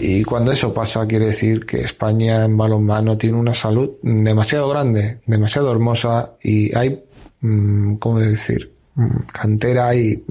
[0.00, 5.20] y cuando eso pasa quiere decir que España en balonmano tiene una salud demasiado grande,
[5.26, 7.02] demasiado hermosa y hay,
[7.40, 8.72] mm, ¿cómo decir?
[8.94, 10.24] Mm, cantera y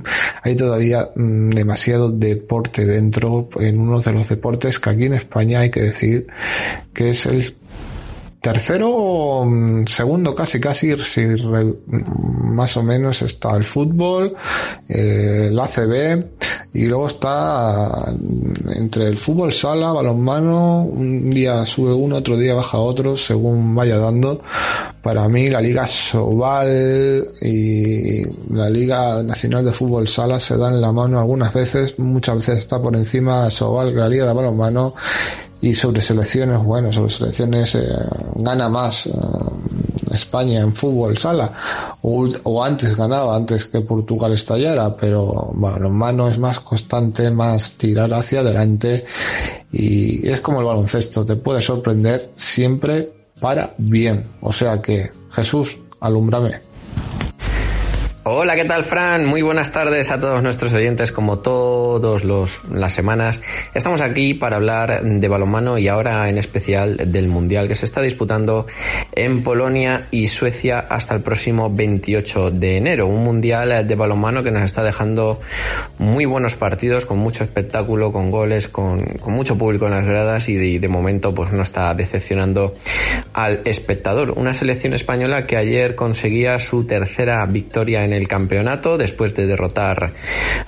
[0.43, 5.61] hay todavía mm, demasiado deporte dentro en uno de los deportes que aquí en España
[5.61, 6.27] hay que decir
[6.93, 7.55] que es el
[8.47, 11.27] tercero mm, segundo casi casi si
[12.57, 14.35] más o menos está el fútbol
[14.87, 16.23] eh, el ACB
[16.73, 22.53] y luego está mm, entre el fútbol sala balonmano un día sube uno otro día
[22.53, 24.41] baja otro según vaya dando
[25.07, 30.91] para mí la liga Sobal y la liga nacional de fútbol sala se dan la
[30.91, 31.97] mano algunas veces.
[31.97, 34.93] Muchas veces está por encima Sobal que la liga de balonmano.
[35.61, 37.87] Y sobre selecciones, bueno, sobre selecciones eh,
[38.35, 39.11] gana más eh,
[40.11, 41.53] España en fútbol sala.
[42.01, 48.13] O, antes ganaba, antes que Portugal estallara, pero bueno, mano es más constante, más tirar
[48.13, 49.05] hacia adelante.
[49.71, 54.23] Y es como el baloncesto, te puede sorprender siempre para bien.
[54.41, 56.59] O sea que, Jesús, alumbrame.
[58.29, 59.25] Hola, ¿qué tal, Fran?
[59.25, 62.25] Muy buenas tardes a todos nuestros oyentes, como todas
[62.69, 63.39] las semanas.
[63.73, 68.01] Estamos aquí para hablar de balonmano y ahora en especial del Mundial que se está
[68.01, 68.67] disputando
[69.13, 73.07] en Polonia y Suecia hasta el próximo 28 de enero.
[73.07, 75.39] Un Mundial de balonmano que nos está dejando
[75.97, 80.55] muy buenos partidos, con mucho espectáculo, con goles, con, mucho público en las gradas y
[80.55, 82.75] de, de momento pues no está decepcionando
[83.31, 84.31] al espectador.
[84.31, 89.45] Una selección española que ayer conseguía su tercera victoria en el el campeonato después de
[89.45, 90.13] derrotar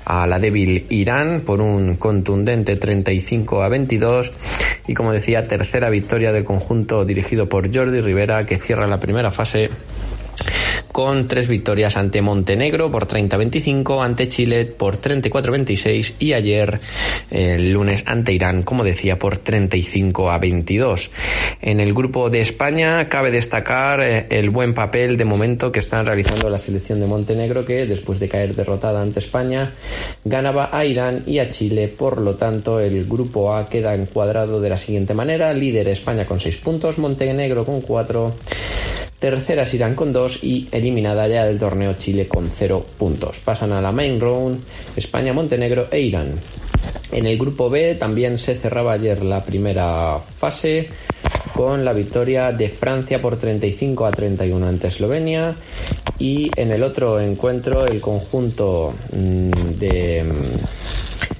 [0.05, 4.31] a la débil Irán por un contundente 35 a 22
[4.87, 9.31] y como decía tercera victoria del conjunto dirigido por Jordi Rivera que cierra la primera
[9.31, 9.69] fase
[10.91, 16.79] con tres victorias ante Montenegro por 30-25, ante Chile por 34-26 y ayer
[17.31, 21.11] el lunes ante Irán, como decía, por 35 a 22.
[21.61, 26.05] En el grupo de España cabe destacar eh, el buen papel de momento que están
[26.05, 29.73] realizando la selección de Montenegro que después de caer derrotada ante España
[30.25, 34.69] ganaba a Irán y a Chile, por lo tanto el grupo A queda encuadrado de
[34.69, 38.33] la siguiente manera, líder España con 6 puntos, Montenegro con 4
[39.19, 43.37] Terceras Irán con 2 y eliminada ya del torneo Chile con 0 puntos.
[43.43, 44.63] Pasan a la main round
[44.95, 46.35] España, Montenegro e Irán.
[47.11, 50.87] En el grupo B también se cerraba ayer la primera fase
[51.53, 55.53] con la victoria de Francia por 35 a 31 ante Eslovenia
[56.17, 60.23] y en el otro encuentro el conjunto mm, de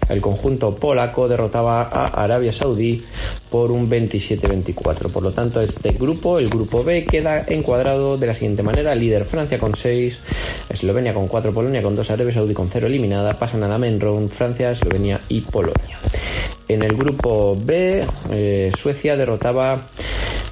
[0.10, 3.04] el conjunto polaco derrotaba a Arabia Saudí
[3.50, 5.12] por un 27-24.
[5.12, 8.96] Por lo tanto, este grupo, el grupo B, queda encuadrado de la siguiente manera.
[8.96, 10.18] Líder Francia con 6,
[10.70, 13.38] Eslovenia con 4, Polonia con 2, Arabia Saudí con 0 eliminada.
[13.38, 16.00] Pasan a la main round Francia, Eslovenia y Polonia.
[16.68, 19.88] En el grupo B, eh, Suecia derrotaba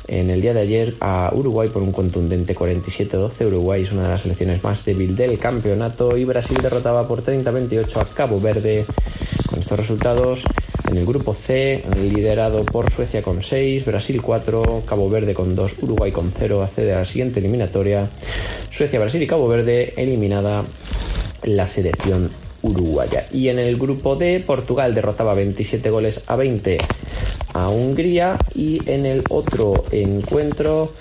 [0.08, 3.46] en el día de ayer a Uruguay por un contundente 47-12.
[3.48, 7.98] Uruguay es una de las selecciones más débil del campeonato y Brasil derrotaba por 30-28
[7.98, 8.86] a Cabo Verde
[9.48, 10.44] con estos resultados,
[10.90, 15.74] en el grupo C, liderado por Suecia con 6, Brasil 4, Cabo Verde con 2,
[15.82, 18.10] Uruguay con 0, accede a la siguiente eliminatoria.
[18.72, 20.64] Suecia, Brasil y Cabo Verde eliminada
[21.44, 22.30] la selección
[22.62, 23.28] uruguaya.
[23.32, 26.78] Y en el grupo D, Portugal derrotaba 27 goles a 20
[27.54, 30.94] a Hungría y en el otro encuentro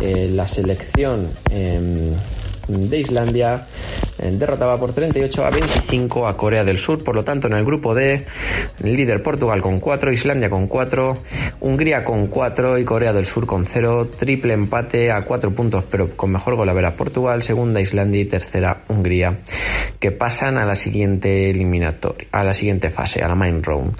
[0.00, 2.12] eh, la selección em,
[2.70, 3.66] de Islandia
[4.18, 7.02] eh, derrotaba por 38 a 25 a Corea del Sur.
[7.02, 8.26] Por lo tanto, en el grupo D,
[8.82, 11.16] líder Portugal con 4, Islandia con 4,
[11.60, 14.10] Hungría con 4 y Corea del Sur con 0.
[14.18, 17.42] Triple empate a 4 puntos, pero con mejor gol a ver a Portugal.
[17.42, 19.38] Segunda Islandia y tercera Hungría,
[19.98, 23.96] que pasan a la siguiente eliminatoria, a la siguiente fase, a la main round.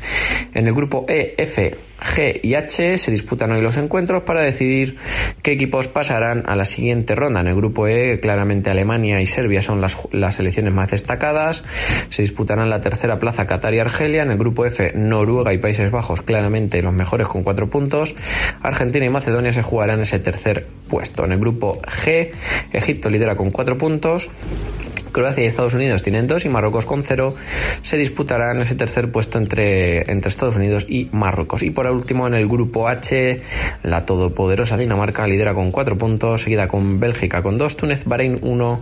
[0.54, 4.96] En el grupo E, F, G y H se disputan hoy los encuentros para decidir
[5.42, 7.40] qué equipos pasarán a la siguiente ronda.
[7.40, 9.96] En el grupo E, claramente Alemania y Serbia son las,
[10.34, 11.62] selecciones más destacadas.
[12.08, 14.22] Se disputarán la tercera plaza Qatar y Argelia.
[14.22, 18.14] En el grupo F, Noruega y Países Bajos, claramente los mejores con cuatro puntos.
[18.62, 21.24] Argentina y Macedonia se jugarán ese tercer puesto.
[21.24, 22.30] En el grupo G,
[22.72, 24.28] Egipto lidera con cuatro puntos.
[25.12, 27.34] Croacia y Estados Unidos tienen dos y Marruecos con cero.
[27.82, 31.62] Se disputarán ese tercer puesto entre, entre Estados Unidos y Marruecos.
[31.62, 33.42] Y por último, en el grupo H,
[33.82, 38.80] la todopoderosa Dinamarca lidera con cuatro puntos, seguida con Bélgica con dos, Túnez, Bahrein uno.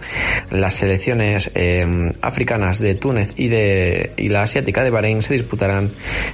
[0.50, 5.90] Las selecciones eh, africanas de Túnez y, de, y la asiática de Bahrein se disputarán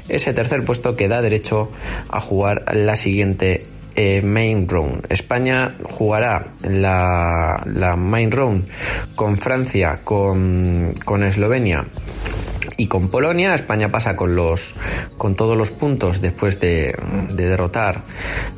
[0.09, 1.71] ese tercer puesto que da derecho
[2.09, 5.07] a jugar la siguiente eh, main round.
[5.09, 8.67] España jugará la, la main round
[9.15, 11.85] con Francia, con, con Eslovenia
[12.77, 13.55] y con Polonia.
[13.55, 14.75] España pasa con los
[15.17, 16.95] con todos los puntos después de,
[17.31, 18.03] de derrotar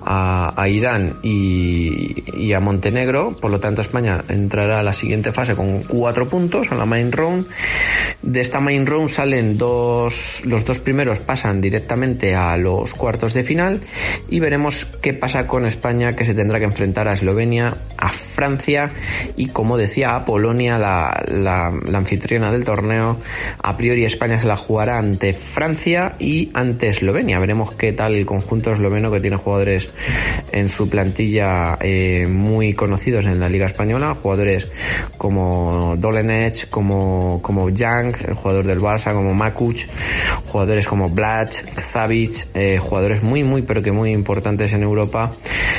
[0.02, 3.36] a, a Irán y, y, a Montenegro.
[3.36, 7.12] Por lo tanto, España entrará a la siguiente fase con cuatro puntos a la main
[7.12, 7.46] round.
[8.22, 13.44] De esta main round salen dos, los dos primeros pasan directamente a los cuartos de
[13.44, 13.82] final
[14.30, 18.88] y veremos qué pasa con España que se tendrá que enfrentar a Eslovenia, a Francia
[19.36, 23.18] y como decía a Polonia, la, la, anfitriona del torneo.
[23.60, 27.40] A priori España se la jugará ante Francia y ante Eslovenia.
[27.40, 29.88] Veremos qué tal el conjunto esloveno que tiene jugadores
[30.52, 34.70] en su plantilla eh, muy conocidos en la Liga Española, jugadores
[35.18, 39.86] como Dolenech, como, como Young, el jugador del Barça, como Makuch,
[40.46, 45.15] jugadores como Blach, Zavic, eh, jugadores muy, muy, pero que muy importantes en Europa,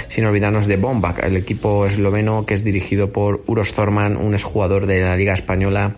[0.10, 4.86] sin olvidarnos de Bombak, el equipo esloveno que es dirigido por Uros Zorman, un exjugador
[4.86, 5.96] de la Liga Española,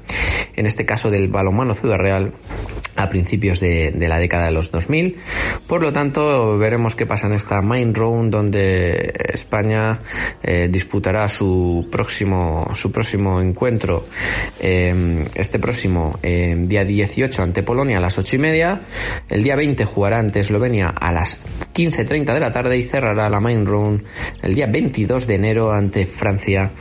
[0.56, 2.34] en este caso del balonmano Ciudad Real
[3.00, 5.18] a principios de, la década de los 2000.
[5.68, 10.02] Por lo tanto, veremos qué pasa en esta main round donde España
[10.44, 14.06] eh, disputará su próximo su próximo encuentro
[14.60, 18.82] eh, este próximo eh, día 18 ante Polonia a las 8 y media.
[19.30, 21.38] El día 20 jugará ante Eslovenia a las
[21.74, 24.04] 15.30 de la tarde y cerrará la main round
[24.42, 26.72] el día 22 de enero ante Francia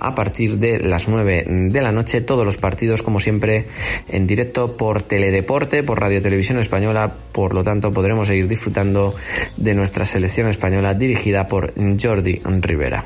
[0.00, 2.20] a partir de las 9 de la noche.
[2.20, 3.66] Todos los partidos, como siempre,
[4.08, 7.12] en directo por Teledeporte, por Radio Televisión Española.
[7.32, 9.14] Por lo tanto, podremos seguir disfrutando
[9.56, 13.04] de nuestra selección española dirigida por Jordi Rivera.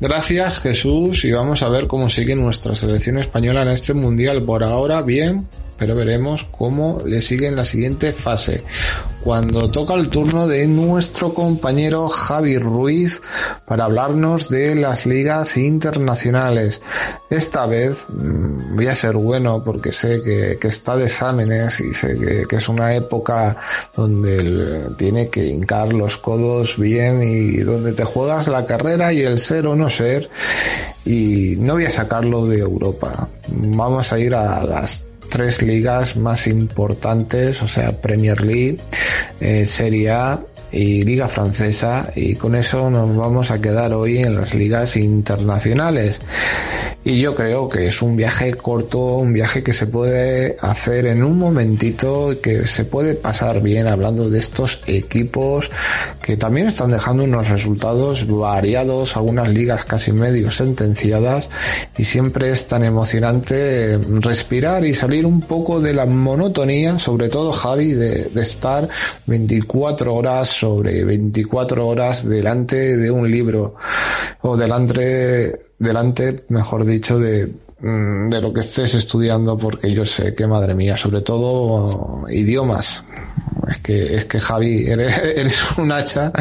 [0.00, 4.42] Gracias Jesús y vamos a ver cómo sigue nuestra selección española en este mundial.
[4.42, 8.64] Por ahora bien, pero veremos cómo le sigue en la siguiente fase.
[9.22, 13.20] Cuando toca el turno de nuestro compañero Javi Ruiz
[13.64, 16.80] para hablarnos de las ligas internacionales.
[17.30, 21.94] Esta vez mmm, voy a ser bueno porque sé que, que está de exámenes y
[21.94, 23.56] sé que, que, es una época
[23.94, 29.38] donde tiene que hincar los codos bien y donde te juegas la carrera y el
[29.38, 30.28] ser o no ser.
[31.04, 33.28] Y no voy a sacarlo de Europa.
[33.48, 38.78] Vamos a ir a las tres ligas más importantes, o sea, Premier League,
[39.40, 44.36] eh, Serie A y Liga Francesa y con eso nos vamos a quedar hoy en
[44.36, 46.20] las ligas internacionales.
[47.04, 51.22] Y yo creo que es un viaje corto, un viaje que se puede hacer en
[51.22, 55.70] un momentito, que se puede pasar bien hablando de estos equipos
[56.20, 61.48] que también están dejando unos resultados variados, algunas ligas casi medio sentenciadas
[61.96, 67.52] y siempre es tan emocionante respirar y salir un poco de la monotonía, sobre todo
[67.52, 68.88] Javi, de, de estar
[69.26, 73.76] 24 horas sobre 24 horas delante de un libro
[74.42, 80.46] o delante, delante, mejor dicho, de, de lo que estés estudiando porque yo sé que
[80.46, 83.04] madre mía, sobre todo idiomas.
[83.68, 86.32] es que, es que Javi, eres, eres un hacha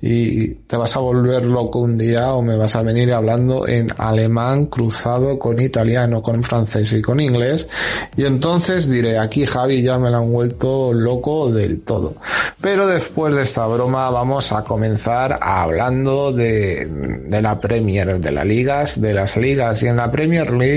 [0.00, 3.88] y te vas a volver loco un día o me vas a venir hablando en
[3.96, 7.68] alemán cruzado con italiano, con francés y con inglés.
[8.16, 12.14] Y entonces diré, aquí Javi ya me lo han vuelto loco del todo.
[12.60, 18.46] Pero después de esta broma vamos a comenzar hablando de, de la Premier, de las
[18.46, 20.75] ligas, de las ligas y en la Premier League,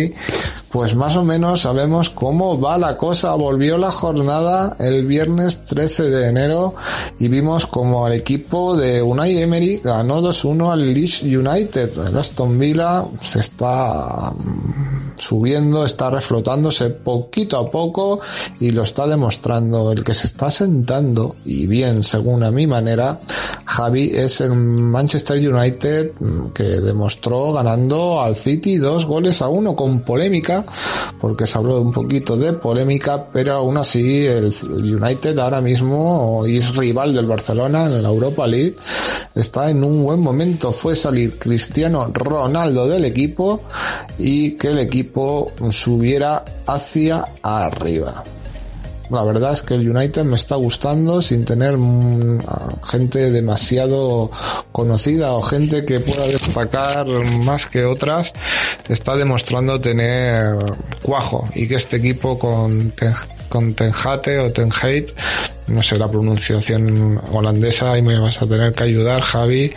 [0.72, 3.34] pues más o menos sabemos cómo va la cosa.
[3.34, 6.76] Volvió la jornada el viernes 13 de enero
[7.18, 12.08] y vimos como el equipo de Unai Emery ganó 2-1 al Leeds United.
[12.08, 14.34] El Aston Villa se está
[15.20, 18.20] subiendo, está reflotándose poquito a poco
[18.60, 19.92] y lo está demostrando.
[19.92, 23.20] El que se está sentando y bien según a mi manera,
[23.66, 29.76] Javi es el Manchester United mm, que demostró ganando al City dos goles a uno
[29.76, 30.66] con polémica
[31.20, 36.76] porque se habló un poquito de polémica pero aún así el United ahora mismo es
[36.76, 38.76] rival del Barcelona en la Europa League
[39.36, 43.64] está en un buen momento fue salir Cristiano Ronaldo del equipo
[44.18, 45.09] y que el equipo
[45.72, 48.24] subiera hacia arriba
[49.10, 52.40] la verdad es que el United me está gustando sin tener mm,
[52.84, 54.30] gente demasiado
[54.72, 57.08] conocida o gente que pueda destacar
[57.44, 58.32] más que otras.
[58.88, 60.56] Está demostrando tener
[61.02, 62.94] cuajo y que este equipo con
[63.50, 65.08] con Tenjate o Tenhate,
[65.70, 69.72] no sé la pronunciación holandesa y me vas a tener que ayudar Javi,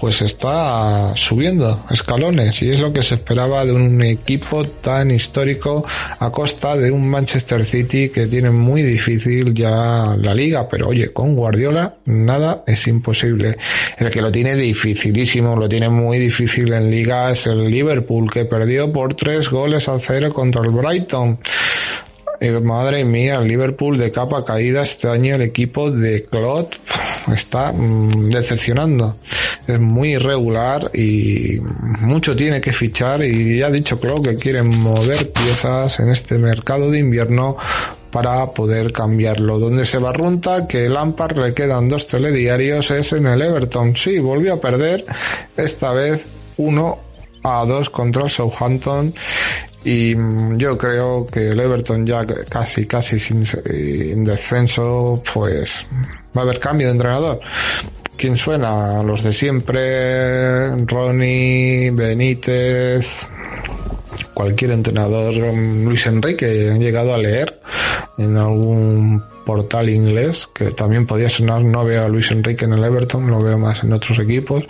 [0.00, 5.84] pues está subiendo escalones y es lo que se esperaba de un equipo tan histórico
[6.18, 11.12] a costa de un Manchester City que tiene muy difícil ya la liga, pero oye,
[11.12, 13.56] con Guardiola nada es imposible.
[13.96, 18.44] El que lo tiene dificilísimo, lo tiene muy difícil en liga es el Liverpool que
[18.44, 21.38] perdió por tres goles a cero contra el Brighton
[22.62, 26.70] madre mía, Liverpool de capa caída este año el equipo de Claude
[27.34, 29.16] está mm, decepcionando.
[29.66, 31.58] Es muy irregular y
[32.00, 36.38] mucho tiene que fichar y ya ha dicho Claude que quieren mover piezas en este
[36.38, 37.56] mercado de invierno
[38.10, 39.58] para poder cambiarlo.
[39.58, 43.96] Donde se barrunta que el Lampard le quedan dos telediarios es en el Everton.
[43.96, 45.04] Sí, volvió a perder,
[45.56, 46.24] esta vez
[46.56, 46.98] uno
[47.42, 49.14] a dos contra el Southampton
[49.84, 55.86] y mm, yo creo que el Everton ya casi, casi sin en descenso, pues
[56.36, 57.40] va a haber cambio de entrenador.
[58.16, 59.02] ¿Quién suena?
[59.02, 63.28] Los de siempre, Ronnie, Benítez,
[64.32, 67.60] cualquier entrenador, mm, Luis Enrique, han llegado a leer
[68.18, 72.84] en algún portal inglés, que también podía sonar, no veo a Luis Enrique en el
[72.84, 74.64] Everton, lo veo más en otros equipos,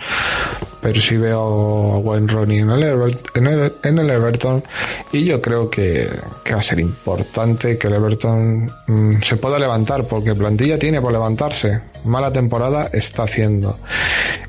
[0.81, 4.63] pero sí veo a Wayne Rooney en el, en, el, Everton
[5.11, 6.09] y yo creo que,
[6.51, 11.11] va a ser importante que el Everton mm, se pueda levantar, porque plantilla tiene por
[11.11, 13.77] levantarse, mala temporada está haciendo.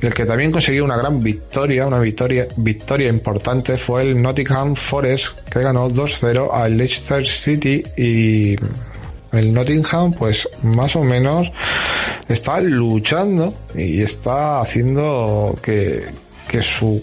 [0.00, 5.38] El que también consiguió una gran victoria, una victoria, victoria importante fue el Nottingham Forest,
[5.50, 8.56] que ganó 2-0 al Leicester City y
[9.32, 11.50] el Nottingham, pues más o menos
[12.28, 16.06] está luchando y está haciendo que,
[16.48, 17.02] que su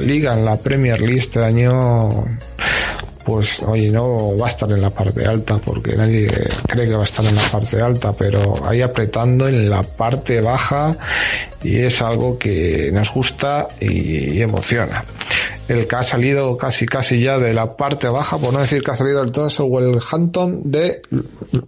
[0.00, 2.24] liga en la Premier League este año
[3.26, 6.28] pues oye, no va a estar en la parte alta porque nadie
[6.68, 10.40] cree que va a estar en la parte alta, pero ahí apretando en la parte
[10.40, 10.96] baja
[11.64, 15.04] y es algo que nos gusta y emociona
[15.68, 18.90] el que ha salido casi casi ya de la parte baja, por no decir que
[18.90, 21.02] ha salido del todo, es el Hampton de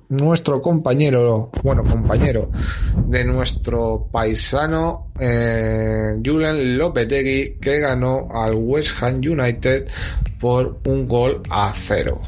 [0.09, 2.51] nuestro compañero, bueno, compañero,
[3.07, 9.89] de nuestro paisano eh, Julian Lopetegui, que ganó al West Ham United
[10.41, 12.21] por un gol a cero.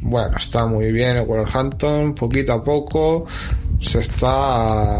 [0.00, 3.26] Bueno, está muy bien el Wolverhampton, poquito a poco
[3.80, 4.98] se está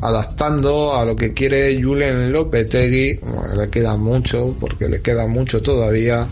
[0.00, 3.20] adaptando a lo que quiere Julen Lopetegui.
[3.56, 6.26] le queda mucho, porque le queda mucho todavía.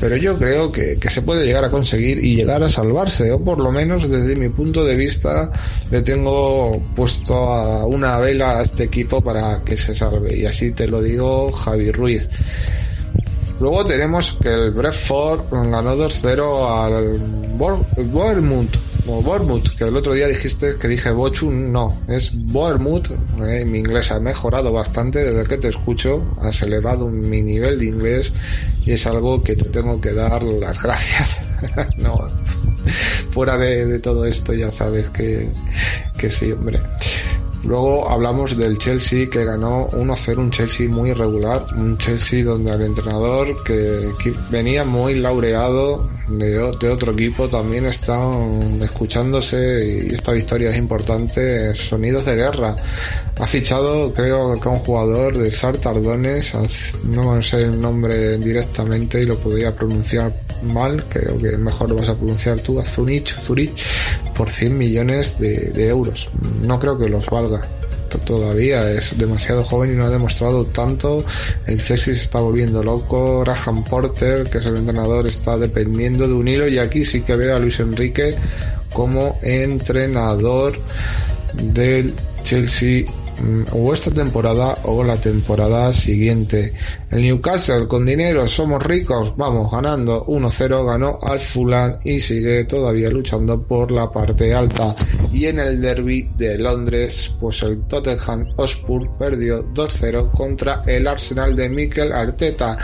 [0.00, 3.40] Pero yo creo que, que, se puede llegar a conseguir y llegar a salvarse, o
[3.40, 5.50] por lo menos desde mi punto de vista
[5.90, 10.36] le tengo puesto a una vela a este equipo para que se salve.
[10.36, 12.28] Y así te lo digo, Javi Ruiz.
[13.58, 17.18] Luego tenemos que el Brentford ganó 2-0 al
[17.56, 23.08] Bournemouth como Bournemouth, que el otro día dijiste que dije Bochum, no, es Bournemouth,
[23.40, 27.86] eh, mi inglés ha mejorado bastante desde que te escucho, has elevado mi nivel de
[27.86, 28.34] inglés
[28.84, 31.38] y es algo que te tengo que dar las gracias.
[31.96, 32.18] no,
[33.30, 35.48] fuera de, todo esto ya sabes que,
[36.18, 36.78] que sí, hombre.
[37.64, 42.82] Luego hablamos del Chelsea que ganó 1-0, un Chelsea muy irregular, un Chelsea donde el
[42.82, 44.12] entrenador que,
[44.50, 48.18] venía muy laureado de, otro equipo también está
[48.80, 52.76] escuchándose y esta victoria es importante, sonidos de guerra.
[53.38, 56.52] Ha fichado creo que un jugador del Sartardones,
[57.04, 60.32] no sé el nombre directamente y lo podría pronunciar
[60.62, 63.82] mal, creo que mejor lo vas a pronunciar tú, a Zurich, Zurich
[64.36, 66.30] por 100 millones de, euros.
[66.62, 67.66] No creo que los valga
[68.24, 71.24] todavía es demasiado joven y no ha demostrado tanto.
[71.66, 73.40] El Chelsea se está volviendo loco.
[73.40, 76.66] Graham Porter, que es el entrenador, está dependiendo de un hilo.
[76.68, 78.34] Y aquí sí que veo a Luis Enrique
[78.92, 80.78] como entrenador
[81.54, 83.04] del Chelsea
[83.72, 86.72] o esta temporada o la temporada siguiente.
[87.10, 93.10] El Newcastle con dinero, somos ricos, vamos ganando 1-0, ganó al Fulham y sigue todavía
[93.10, 94.94] luchando por la parte alta.
[95.32, 101.54] Y en el derby de Londres, pues el Tottenham Hotspur perdió 2-0 contra el Arsenal
[101.54, 102.76] de Mikel Arteta.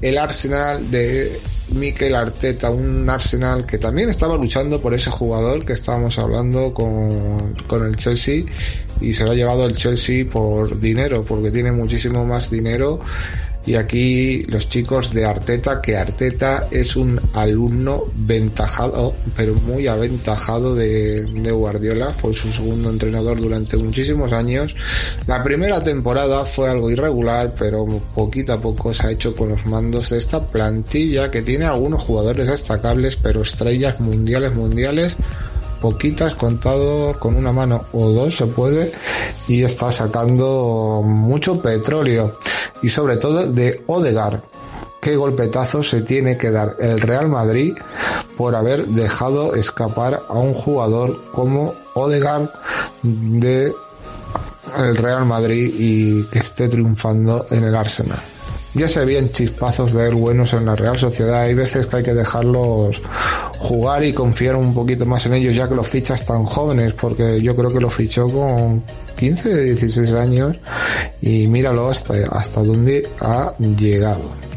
[0.00, 1.38] El Arsenal de
[1.74, 7.54] Mikel Arteta, un Arsenal que también estaba luchando por ese jugador que estábamos hablando con,
[7.66, 8.44] con el Chelsea
[9.00, 13.00] y se lo ha llevado el Chelsea por dinero, porque tiene muchísimo más dinero.
[13.66, 20.74] Y aquí los chicos de Arteta, que Arteta es un alumno ventajado, pero muy aventajado
[20.74, 24.74] de, de, Guardiola, fue su segundo entrenador durante muchísimos años.
[25.26, 27.84] La primera temporada fue algo irregular, pero
[28.14, 32.02] poquito a poco se ha hecho con los mandos de esta plantilla que tiene algunos
[32.02, 35.18] jugadores destacables, pero estrellas mundiales, mundiales
[35.80, 38.92] poquitas contado con una mano o dos se puede
[39.46, 42.38] y está sacando mucho petróleo
[42.82, 44.42] y sobre todo de Odegar.
[45.00, 47.74] Qué golpetazo se tiene que dar el Real Madrid
[48.36, 52.52] por haber dejado escapar a un jugador como Odegar
[53.02, 53.72] de
[54.76, 58.20] el Real Madrid y que esté triunfando en el Arsenal
[58.78, 61.42] ya se veían chispazos de él buenos en la Real Sociedad.
[61.42, 63.00] Hay veces que hay que dejarlos
[63.58, 67.42] jugar y confiar un poquito más en ellos ya que los fichas tan jóvenes, porque
[67.42, 68.84] yo creo que lo fichó con
[69.16, 70.56] 15, 16 años
[71.20, 74.47] y míralo hasta, hasta dónde ha llegado.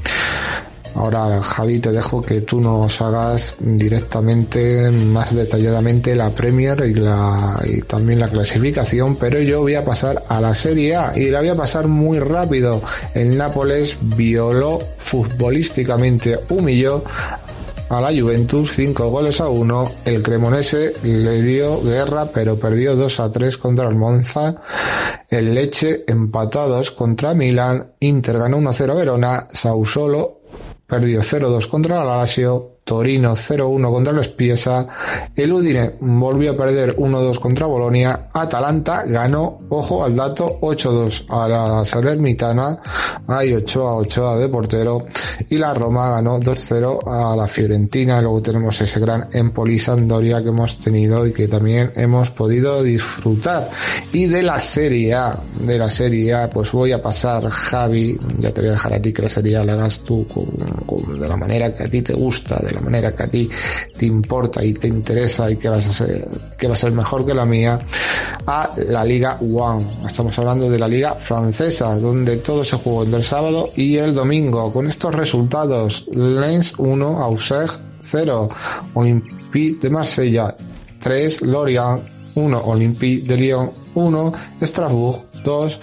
[0.95, 7.61] Ahora, Javi, te dejo que tú nos hagas directamente, más detalladamente, la Premier y, la,
[7.63, 11.39] y también la clasificación, pero yo voy a pasar a la Serie A y la
[11.39, 12.81] voy a pasar muy rápido.
[13.13, 17.03] El Nápoles violó futbolísticamente, humilló
[17.91, 19.91] a la Juventus 5 goles a 1.
[20.05, 24.61] El Cremonese le dio guerra, pero perdió 2 a 3 contra el Monza.
[25.27, 27.91] El Leche empatados contra Milan.
[27.99, 29.47] Inter ganó 1 0 a Verona.
[29.51, 30.40] Sausolo
[30.91, 34.87] perdió 0-2 contra Lazio, Torino 0-1 contra el Spiesa,
[35.35, 41.47] el Udine volvió a perder 1-2 contra Bolonia, Atalanta ganó, ojo al dato, 8-2 a
[41.47, 42.81] la Salernitana,
[43.27, 45.05] hay 8-8 de portero,
[45.49, 50.49] y la Roma ganó 2-0 a la Fiorentina, luego tenemos ese gran Empoli Sandoria que
[50.49, 53.69] hemos tenido y que también hemos podido disfrutar.
[54.11, 58.51] Y de la Serie A, de la Serie A, pues voy a pasar, Javi, ya
[58.53, 60.25] te voy a dejar a ti que la Serie A la hagas tú
[61.19, 63.49] de la manera que a ti te gusta, de la manera que a ti
[63.97, 67.25] te importa y te interesa y que vas a ser, que va a ser mejor
[67.25, 67.79] que la mía,
[68.45, 69.85] a la Liga One.
[70.05, 74.71] Estamos hablando de la Liga Francesa, donde todo se jugó el sábado y el domingo.
[74.71, 78.49] Con estos resultados, Lens 1, Auxerre 0,
[78.93, 80.55] Olympique de Marsella
[80.99, 82.01] 3, Lorient
[82.35, 85.79] 1, Olympique de Lyon 1, Strasbourg 2,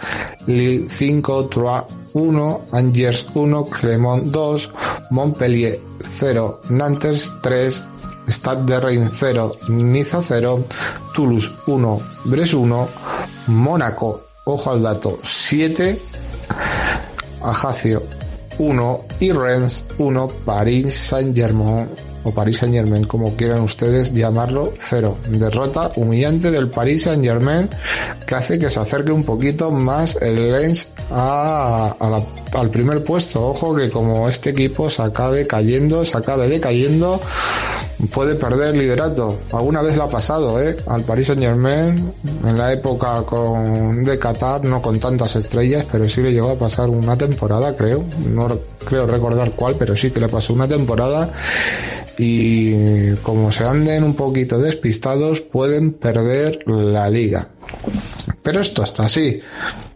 [0.46, 4.70] Lille 5, 3, 1, Angers 1, Clermont 2,
[5.10, 7.82] Montpellier 0, Nantes 3,
[8.28, 10.64] Stade de Reims 0, Niza 0,
[11.14, 12.88] Toulouse 1, Brest 1,
[13.48, 15.98] Mónaco, ojo al dato, 7,
[17.42, 18.02] Ajacio
[18.58, 21.88] 1 y Rennes 1, París Saint-Germain
[22.24, 25.18] o Paris Saint Germain, como quieran ustedes llamarlo, cero.
[25.28, 27.68] Derrota humillante del Paris Saint Germain
[28.26, 31.96] que hace que se acerque un poquito más el Lens a,
[32.52, 33.48] al primer puesto.
[33.48, 37.20] Ojo que como este equipo se acabe cayendo, se acabe decayendo,
[38.12, 39.38] puede perder liderato.
[39.52, 40.76] Alguna vez lo ha pasado, ¿eh?
[40.86, 42.12] Al Paris Saint Germain,
[42.46, 46.58] en la época con, de Qatar, no con tantas estrellas, pero sí le llegó a
[46.58, 48.04] pasar una temporada, creo.
[48.26, 48.48] No
[48.84, 51.30] creo recordar cuál, pero sí que le pasó una temporada
[52.18, 57.48] y como se anden un poquito despistados pueden perder la liga.
[58.42, 59.40] Pero esto está así.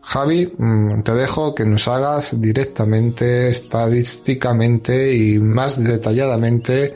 [0.03, 6.94] Javi, mm, te dejo que nos hagas directamente, estadísticamente y más detalladamente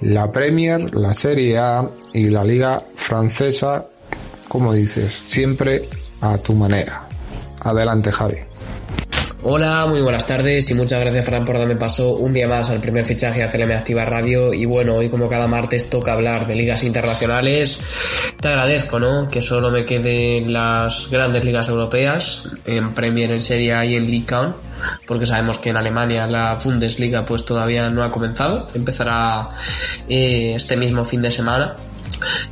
[0.00, 3.86] la Premier, la Serie A y la Liga Francesa,
[4.48, 5.88] como dices, siempre
[6.20, 7.08] a tu manera.
[7.60, 8.36] Adelante, Javi.
[9.46, 12.80] Hola, muy buenas tardes y muchas gracias Fran por darme paso un día más al
[12.80, 16.54] primer fichaje de CLM Activa Radio y bueno, hoy como cada martes toca hablar de
[16.54, 17.78] ligas internacionales.
[18.44, 19.26] Te agradezco, ¿no?
[19.30, 24.10] Que solo me queden las grandes ligas europeas, en Premier, en Serie A y en
[24.10, 24.54] League Count,
[25.06, 29.48] porque sabemos que en Alemania la Bundesliga pues todavía no ha comenzado, empezará
[30.10, 31.74] eh, este mismo fin de semana.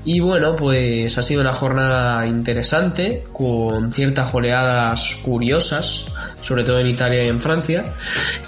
[0.06, 6.06] Y bueno, pues ha sido una jornada interesante, con ciertas oleadas curiosas
[6.42, 7.84] sobre todo en Italia y en Francia,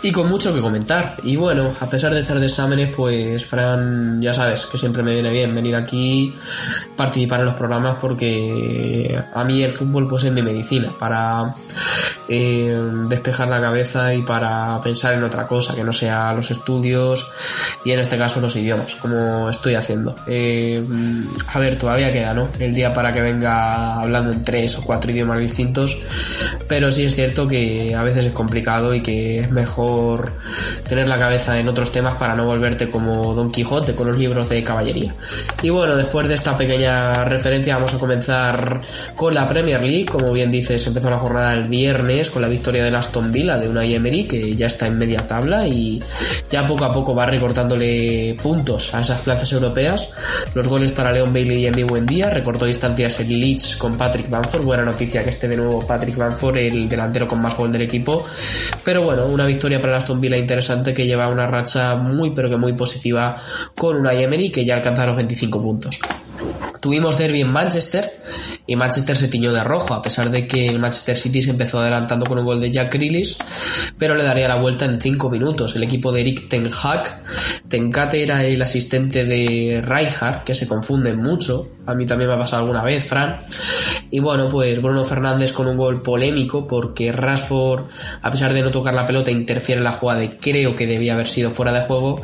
[0.02, 1.16] y con mucho que comentar.
[1.22, 5.14] Y bueno, a pesar de estar de exámenes, pues Fran, ya sabes que siempre me
[5.14, 6.34] viene bien venir aquí,
[6.96, 11.54] participar en los programas, porque a mí el fútbol pues es mi medicina, para
[12.28, 12.74] eh,
[13.08, 17.30] despejar la cabeza y para pensar en otra cosa, que no sea los estudios
[17.84, 20.16] y en este caso los idiomas, como estoy haciendo.
[20.26, 20.82] Eh,
[21.52, 22.48] a ver, todavía queda, ¿no?
[22.58, 25.98] El día para que venga hablando en tres o cuatro idiomas distintos,
[26.66, 30.32] pero sí es cierto que a veces es complicado y que es mejor
[30.88, 34.48] tener la cabeza en otros temas para no volverte como Don Quijote con los libros
[34.48, 35.14] de caballería.
[35.62, 38.80] Y bueno, después de esta pequeña referencia vamos a comenzar
[39.14, 40.06] con la Premier League.
[40.06, 43.68] Como bien dices, empezó la jornada el viernes con la victoria de Aston Villa de
[43.68, 46.00] una Emery que ya está en media tabla y
[46.48, 50.14] ya poco a poco va recortándole puntos a esas plazas europeas.
[50.54, 54.62] Los goles para Leon Bailey y Emi Buendía, recortó distancias el Leeds con Patrick Bamford.
[54.62, 58.24] Buena noticia que esté de nuevo Patrick Bamford, el delantero con más gol del equipo.
[58.84, 62.56] Pero bueno, una victoria para Aston Villa interesante que lleva una racha muy pero que
[62.56, 63.36] muy positiva
[63.74, 66.00] con una Emery que ya alcanza los 25 puntos.
[66.80, 68.10] Tuvimos derby en Manchester
[68.66, 71.80] y Manchester se tiñó de rojo, a pesar de que el Manchester City se empezó
[71.80, 73.38] adelantando con un gol de Jack Grealish,
[73.98, 75.76] pero le daría la vuelta en 5 minutos.
[75.76, 77.22] El equipo de Eric Ten Hag,
[77.68, 82.38] Tenkate era el asistente de Rijkaard, que se confunde mucho, a mí también me ha
[82.38, 83.40] pasado alguna vez, Fran.
[84.10, 87.84] Y bueno, pues Bruno Fernández con un gol polémico porque Rashford,
[88.22, 91.14] a pesar de no tocar la pelota, interfiere en la jugada y creo que debía
[91.14, 92.22] haber sido fuera de juego.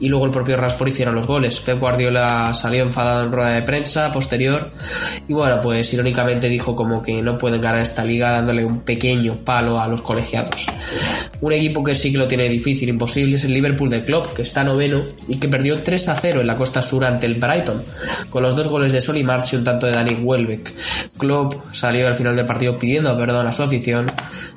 [0.00, 1.60] Y luego el propio Rashford hicieron los goles.
[1.60, 4.70] Pep Guardiola salió enfadado en rueda de prensa posterior
[5.28, 9.36] y bueno pues irónicamente dijo como que no pueden ganar esta liga dándole un pequeño
[9.44, 10.66] palo a los colegiados.
[11.40, 14.42] Un equipo que sí que lo tiene difícil imposible es el Liverpool de Klopp que
[14.42, 17.82] está noveno y que perdió 3 a 0 en la costa sur ante el Brighton
[18.30, 20.72] con los dos goles de Sol March y un tanto de Danny Welbeck.
[21.18, 24.06] Klopp salió al final del partido pidiendo perdón a su afición.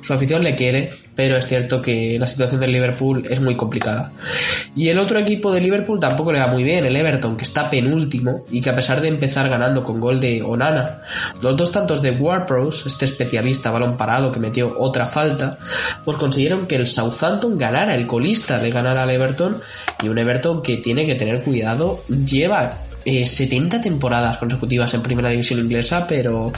[0.00, 4.12] Su afición le quiere pero es cierto que la situación del Liverpool es muy complicada.
[4.76, 7.70] Y el otro equipo de Liverpool tampoco le va muy bien, el Everton, que está
[7.70, 11.00] penúltimo y que a pesar de empezar ganando con gol de Onana,
[11.40, 15.58] los dos tantos de Warpros, este especialista balón parado que metió otra falta,
[16.04, 19.60] pues consiguieron que el Southampton ganara, el colista le ganara al Everton
[20.02, 25.30] y un Everton que tiene que tener cuidado, lleva 70 eh, temporadas consecutivas en primera
[25.30, 26.52] división inglesa, pero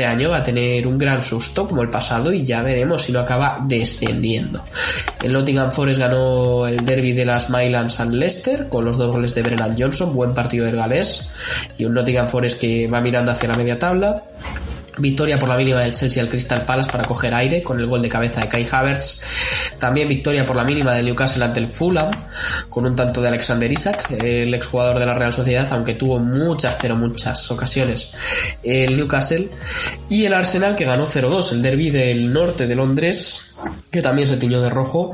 [0.00, 3.12] este año va a tener un gran susto como el pasado y ya veremos si
[3.12, 4.64] no acaba descendiendo.
[5.22, 9.34] El Nottingham Forest ganó el derby de las Mylands al Leicester con los dos goles
[9.34, 11.28] de Brennan Johnson, buen partido del galés
[11.76, 14.22] y un Nottingham Forest que va mirando hacia la media tabla.
[15.00, 18.02] Victoria por la mínima del Chelsea al Crystal Palace para coger aire con el gol
[18.02, 19.22] de cabeza de Kai Havertz.
[19.78, 22.10] También victoria por la mínima del Newcastle ante el Fulham
[22.68, 26.76] con un tanto de Alexander Isaac, el exjugador de la Real Sociedad, aunque tuvo muchas,
[26.80, 28.12] pero muchas ocasiones
[28.62, 29.48] el Newcastle.
[30.08, 33.54] Y el Arsenal que ganó 0-2, el derby del norte de Londres,
[33.90, 35.12] que también se tiñó de rojo,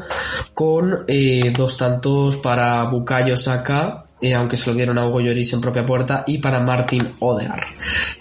[0.55, 5.53] con eh, dos tantos para Bukayo Saka eh, aunque se lo dieron a Hugo Lloris
[5.53, 7.64] en propia puerta, y para Martin Odegaard.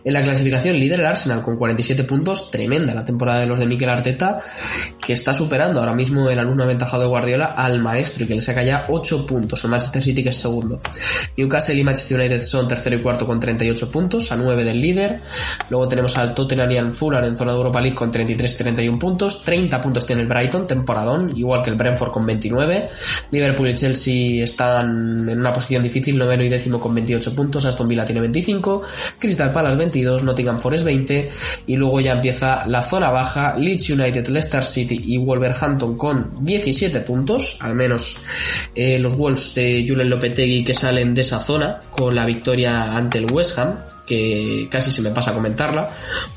[0.04, 3.66] En la clasificación líder el Arsenal con 47 puntos, tremenda la temporada de los de
[3.66, 4.40] Mikel Arteta,
[5.04, 8.42] que está superando ahora mismo el alumno aventajado de Guardiola al maestro y que le
[8.42, 10.80] saca ya 8 puntos, el Manchester City que es segundo.
[11.38, 15.22] Newcastle y Manchester United son tercero y cuarto con 38 puntos, a 9 del líder.
[15.70, 19.44] Luego tenemos al Tottenham y al Fulham en zona de Europa League con 33-31 puntos,
[19.44, 22.90] 30 puntos tiene el Brighton, temporadón, igual que el Brentford con 29.
[23.32, 27.88] Liverpool y Chelsea están en una posición difícil, noveno y décimo con 28 puntos, Aston
[27.88, 28.82] Villa tiene 25,
[29.20, 31.30] Crystal Palace 22, Nottingham Forest 20
[31.68, 37.02] y luego ya empieza la zona baja, Leeds United, Leicester City y Wolverhampton con 17
[37.02, 38.18] puntos, al menos
[38.76, 43.20] eh, los Wolves de Julen Lopetegui que salen de esa zona con la victoria ante
[43.20, 43.76] el West Ham
[44.06, 45.90] que casi se me pasa a comentarla.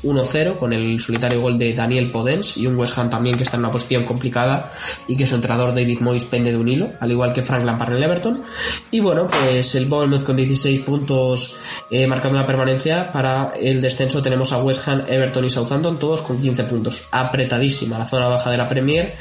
[0.03, 3.57] 1-0 con el solitario gol de Daniel Podens y un West Ham también que está
[3.57, 4.71] en una posición complicada
[5.07, 7.91] y que su entrenador David Moyes pende de un hilo, al igual que Frank Lampard
[7.91, 8.43] en el Everton.
[8.91, 11.55] Y bueno, pues el Bournemouth con 16 puntos
[11.89, 13.11] eh, marcando la permanencia.
[13.11, 17.07] Para el descenso tenemos a West Ham, Everton y Southampton, todos con 15 puntos.
[17.11, 19.13] Apretadísima la zona baja de la Premier.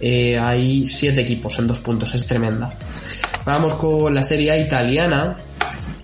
[0.00, 2.72] Eh, hay 7 equipos en 2 puntos, es tremenda.
[3.44, 5.36] Vamos con la Serie A italiana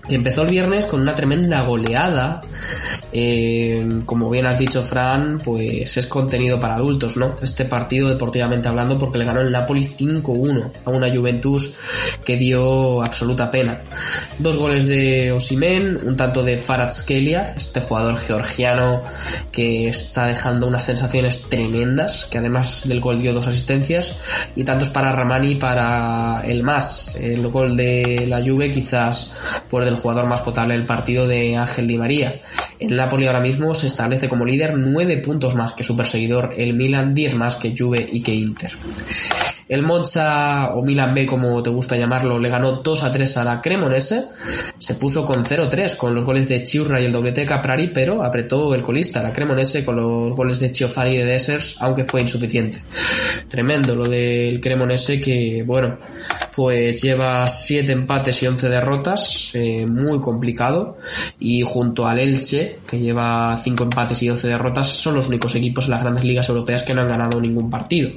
[0.09, 2.41] que empezó el viernes con una tremenda goleada.
[3.11, 7.37] Eh, como bien has dicho, Fran, pues es contenido para adultos, ¿no?
[7.41, 11.73] Este partido, deportivamente hablando, porque le ganó el Napoli 5-1 a una Juventus
[12.23, 13.81] que dio absoluta pena.
[14.37, 19.01] Dos goles de Osimen, un tanto de Farad Skelia, este jugador georgiano
[19.51, 24.17] que está dejando unas sensaciones tremendas, que además del gol dio dos asistencias,
[24.55, 27.15] y tantos para Ramani para el más.
[27.15, 29.33] El gol de la Juve quizás
[29.69, 32.39] por del jugador más potable del partido de Ángel Di María.
[32.79, 36.73] El Napoli ahora mismo se establece como líder 9 puntos más que su perseguidor, el
[36.73, 38.71] Milan 10 más que Juve y que Inter.
[39.67, 43.43] El Monza o Milan B como te gusta llamarlo le ganó 2 a 3 a
[43.43, 44.25] la Cremonese,
[44.79, 48.23] se puso con 0-3 con los goles de Chiurra y el doblete de Caprari, pero
[48.23, 52.21] apretó el colista la Cremonese con los goles de Chiofani y de Dessers, aunque fue
[52.21, 52.81] insuficiente.
[53.47, 55.99] Tremendo lo del Cremonese que, bueno,
[56.59, 60.97] pues lleva 7 empates y 11 derrotas, eh, muy complicado,
[61.39, 65.85] y junto al Elche, que lleva 5 empates y 12 derrotas, son los únicos equipos
[65.85, 68.09] en las grandes ligas europeas que no han ganado ningún partido.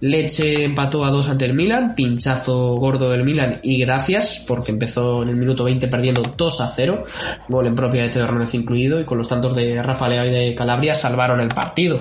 [0.00, 5.22] Leche empató a 2 ante el Milan, pinchazo gordo del Milan y gracias, porque empezó
[5.22, 7.04] en el minuto 20 perdiendo 2 a 0,
[7.50, 10.30] gol en propia de Teo Hernández incluido, y con los tantos de Rafa Leao y
[10.30, 12.00] de Calabria salvaron el partido.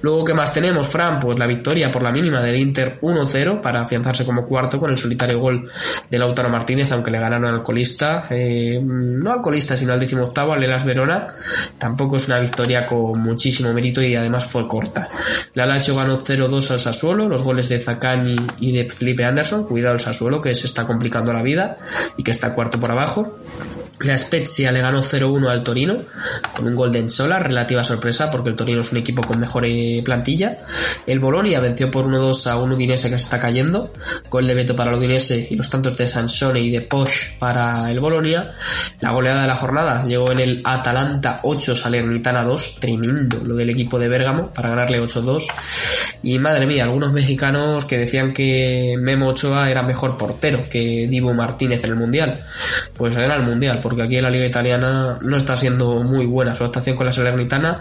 [0.00, 1.20] Luego, ¿qué más tenemos, Fran?
[1.20, 4.98] Pues la victoria por la mínima del Inter 1-0 para afianzarse como cuarto con el
[4.98, 5.70] solitario gol
[6.10, 10.24] de Lautaro Martínez, aunque le ganaron al colista, eh, no al colista, sino al décimo
[10.24, 11.34] octavo, al Elas Verona.
[11.78, 15.08] Tampoco es una victoria con muchísimo mérito y además fue corta.
[15.54, 19.64] La Lazio ganó 0-2 al Sassuolo, los goles de Zaccagni y de Felipe Anderson.
[19.64, 21.76] Cuidado el Sassuolo, que se está complicando la vida
[22.16, 23.38] y que está cuarto por abajo.
[24.02, 26.02] La Spezia le ganó 0-1 al Torino
[26.56, 29.64] con un gol de Ensola, relativa sorpresa porque el Torino es un equipo con mejor
[29.64, 30.58] eh, plantilla.
[31.06, 33.92] El Bolonia venció por 1-2 a un Udinese que se está cayendo,
[34.28, 37.90] gol de Beto para el Udinese y los tantos de Sansone y de Posh para
[37.90, 38.54] el Bolonia.
[39.00, 43.70] La goleada de la jornada llegó en el Atalanta 8 Salernitana 2, tremendo lo del
[43.70, 45.46] equipo de Bérgamo para ganarle 8-2.
[46.24, 51.34] Y madre mía, algunos mexicanos que decían que Memo Ochoa era mejor portero que Divo
[51.34, 52.46] Martínez en el Mundial.
[52.96, 56.56] Pues era el Mundial, porque aquí en la liga italiana no está siendo muy buena
[56.56, 57.80] su actuación con la Salernitana.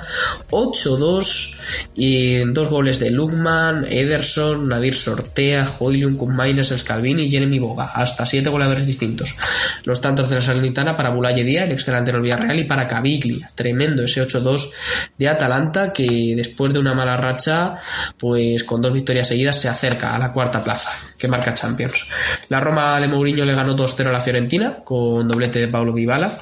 [0.50, 1.56] 8-2
[1.96, 7.92] y dos goles de Lugman, Ederson, Nadir Sortea, Hoylium, Kumaines, Scalvini y Jeremy Boga.
[7.94, 9.38] Hasta siete goleadores distintos.
[9.86, 12.90] Los tantos de la Salernitana para Bulaye Díaz, el ex delantero del Villarreal, y para
[12.90, 13.50] Caviglia.
[13.56, 14.70] Tremendo ese 8-2
[15.18, 17.78] de Atalanta que después de una mala racha,
[18.18, 20.92] pues con dos victorias seguidas se acerca a la cuarta plaza
[21.22, 22.10] que marca Champions.
[22.50, 26.42] La Roma de Mourinho le ganó 2-0 a la Fiorentina con doblete de Paulo Vibala.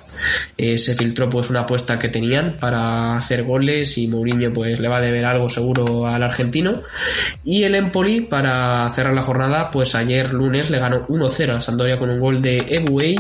[0.58, 4.88] Eh, se filtró pues una apuesta que tenían para hacer goles y Mourinho pues le
[4.88, 6.82] va a deber algo seguro al argentino.
[7.44, 11.98] Y el Empoli para cerrar la jornada pues ayer lunes le ganó 1-0 a Sampdoria
[11.98, 13.16] con un gol de Ebuey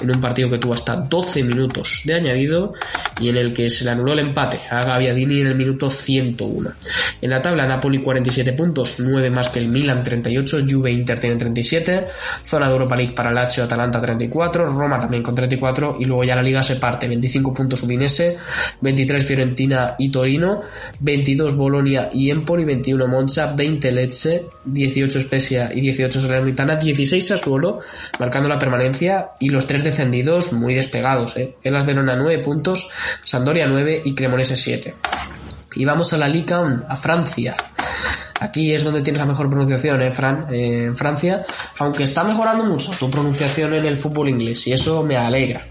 [0.00, 2.74] en un partido que tuvo hasta 12 minutos de añadido
[3.20, 6.72] y en el que se le anuló el empate a Gaviadini en el minuto 101.
[7.20, 11.36] En la tabla Napoli 47 puntos, 9 más que el Milan 38, Juve Inter tiene
[11.36, 12.06] 37,
[12.42, 16.35] zona de Europa League para Lazio, Atalanta 34, Roma también con 34 y luego ya
[16.36, 18.38] la liga se parte, 25 puntos Udinese,
[18.80, 20.60] 23 Fiorentina y Torino,
[21.00, 27.80] 22 Bolonia y Empoli, 21 Monza, 20 Lecce, 18 Spezia y 18 Salernitana, 16 Sassuolo,
[28.18, 31.54] marcando la permanencia y los tres descendidos muy despegados, ¿eh?
[31.62, 32.88] Elas Verona 9 puntos,
[33.24, 34.94] Sandoria 9 y Cremonese 7.
[35.74, 37.56] Y vamos a la Liga a Francia.
[38.40, 40.46] Aquí es donde tienes la mejor pronunciación, ¿eh, Fran?
[40.50, 41.44] Eh, en Francia,
[41.78, 45.62] aunque está mejorando mucho tu pronunciación en el fútbol inglés y eso me alegra.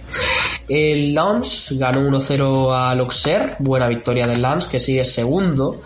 [0.67, 5.81] El Lens ganó 1-0 al Auxerre, buena victoria del Lens que sigue segundo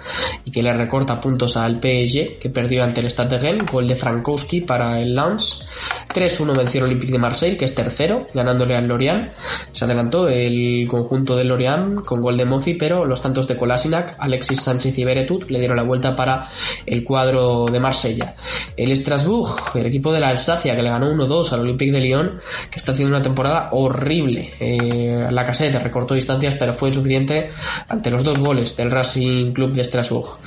[0.45, 3.95] y que le recorta puntos al PSG que perdió ante el Stade de gol de
[3.95, 5.67] Frankowski para el Lens.
[6.09, 9.31] 3-1 venció el Olympique de Marseille que es tercero, ganándole al Lorient.
[9.71, 14.15] Se adelantó el conjunto del Lorient con gol de Mofi, pero los tantos de Kolasinac,
[14.17, 16.49] Alexis Sánchez y Beretut le dieron la vuelta para
[16.85, 18.35] el cuadro de Marsella.
[18.75, 22.39] El Strasbourg, el equipo de la Alsacia que le ganó 1-2 al Olympique de Lyon,
[22.71, 24.51] que está haciendo una temporada horrible.
[24.59, 27.51] Eh, la caseta recortó distancias, pero fue insuficiente
[27.87, 30.39] ante los dos goles del Racing Club de Strasbourg.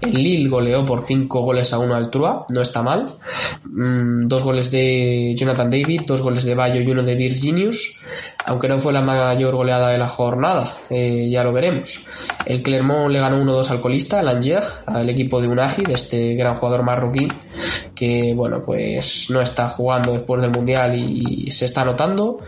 [0.00, 3.16] El Lille goleó por 5 goles a 1 al Trua, no está mal.
[3.64, 5.03] Mm, dos goles de
[5.36, 8.00] Jonathan David, dos goles de Bayo y uno de Virginius,
[8.46, 12.06] aunque no fue la mayor goleada de la jornada, eh, ya lo veremos.
[12.44, 16.34] El Clermont le ganó 1-2 al colista, al Angers, al equipo de Unagi, de este
[16.34, 17.26] gran jugador marroquí,
[17.94, 22.40] que bueno, pues no está jugando después del Mundial y se está notando.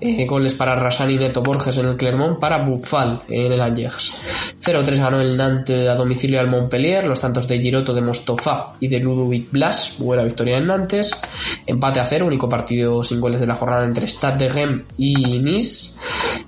[0.00, 4.16] Eh, goles para Rasani Neto Borges en el Clermont, para Buffal en el Angers.
[4.62, 8.88] 0-3 ganó el Nantes a domicilio al Montpellier, los tantos de Giroto de Mostofa y
[8.88, 11.20] de Ludovic Blas, buena victoria en Nantes.
[11.66, 15.39] Empate a cero, único partido sin goles de la jornada entre Stade de Rennes y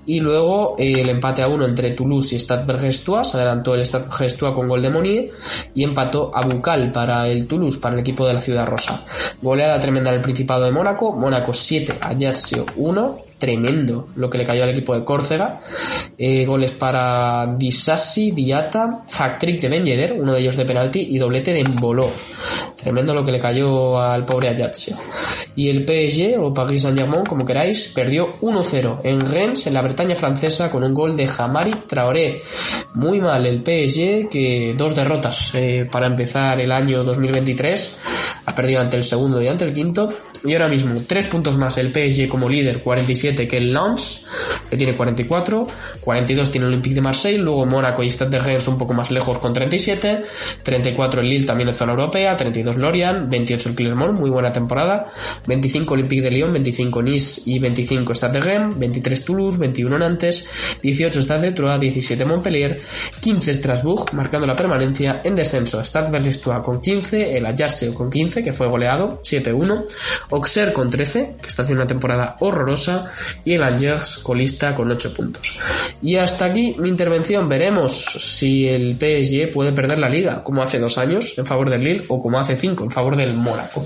[0.05, 3.87] Y luego eh, el empate a uno entre Toulouse y Stade Bergestois, se adelantó el
[3.87, 5.31] Stade Bergestois con gol de Monier
[5.75, 9.05] y empató a Bucal para el Toulouse, para el equipo de la Ciudad Rosa.
[9.41, 14.45] Goleada tremenda en el Principado de Mónaco, Mónaco 7, Ajaccio 1, tremendo lo que le
[14.45, 15.59] cayó al equipo de Córcega.
[16.17, 21.53] Eh, goles para Disassi, Diata, hack-trick de Ben uno de ellos de penalti, y doblete
[21.53, 22.09] de Mboló.
[22.77, 24.97] Tremendo lo que le cayó al pobre Ajaccio.
[25.57, 30.15] Y el PSG, o Paris Saint-Germain, como queráis, perdió 1-0 en Rennes, en la Bretaña
[30.15, 32.43] francesa, con un gol de Jamari Traoré.
[32.95, 38.01] Muy mal el PSG, que dos derrotas eh, para empezar el año 2023.
[38.47, 40.11] Ha perdido ante el segundo y ante el quinto.
[40.45, 44.27] Y ahora mismo, tres puntos más el PSG como líder, 47 que el Lens,
[44.69, 45.69] que tiene 44,
[46.01, 49.13] 42 tiene el Olympique de Marseille, luego Mónaco y Stade de Rennes un poco más
[49.13, 50.25] lejos con 37,
[50.65, 55.13] 34 el Lille también en zona europea, 32 Lorient, 28 el Clermont, muy buena temporada,
[55.47, 60.49] 25 Olympique de Lyon, 25 Nice y 25 Stade de Rennes, 23 Toulouse, 21 Nantes,
[60.83, 62.81] 18 Stade de Troyes, 17 Montpellier,
[63.21, 68.43] 15 Strasbourg, marcando la permanencia en descenso, Stade Bergestois con 15, el Ajaccio con 15,
[68.43, 69.85] que fue goleado, 7-1,
[70.33, 73.13] Auxerre con 13, que está haciendo una temporada horrorosa,
[73.45, 75.61] y el Angers colista con 8 puntos.
[76.01, 77.49] Y hasta aquí mi intervención.
[77.49, 81.83] Veremos si el PSG puede perder la liga, como hace dos años en favor del
[81.85, 83.85] Lille, o como hace cinco en favor del Mónaco.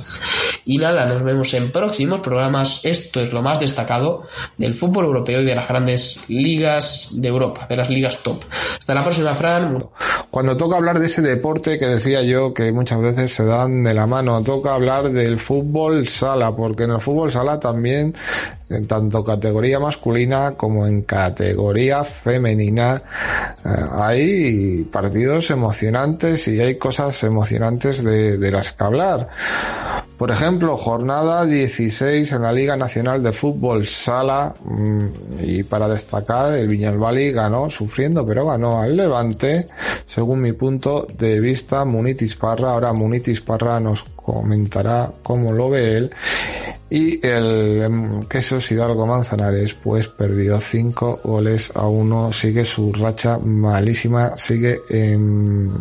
[0.64, 2.84] Y nada, nos vemos en próximos programas.
[2.84, 4.26] Esto es lo más destacado
[4.56, 8.42] del fútbol europeo y de las grandes ligas de Europa, de las ligas top.
[8.78, 9.84] Hasta la próxima, Fran.
[10.30, 13.94] Cuando toca hablar de ese deporte que decía yo que muchas veces se dan de
[13.94, 18.14] la mano, toca hablar del fútbol sala, porque en el fútbol sala también,
[18.68, 23.00] en tanto categoría masculina como en categoría femenina,
[23.64, 29.28] eh, hay partidos emocionantes y hay cosas emocionantes de, las que hablar.
[30.18, 35.06] Por ejemplo, jornada 16 en la Liga Nacional de Fútbol Sala mm,
[35.44, 39.68] y para destacar el Viñalbali ganó sufriendo, pero ganó al Levante,
[40.06, 42.72] según mi punto de vista, Munitis Parra.
[42.72, 46.10] Ahora Munitis Parra nos comentará cómo lo ve él.
[46.88, 53.38] Y el em, Quesos Hidalgo Manzanares pues perdió 5 goles a 1, sigue su racha
[53.38, 55.72] malísima, sigue en,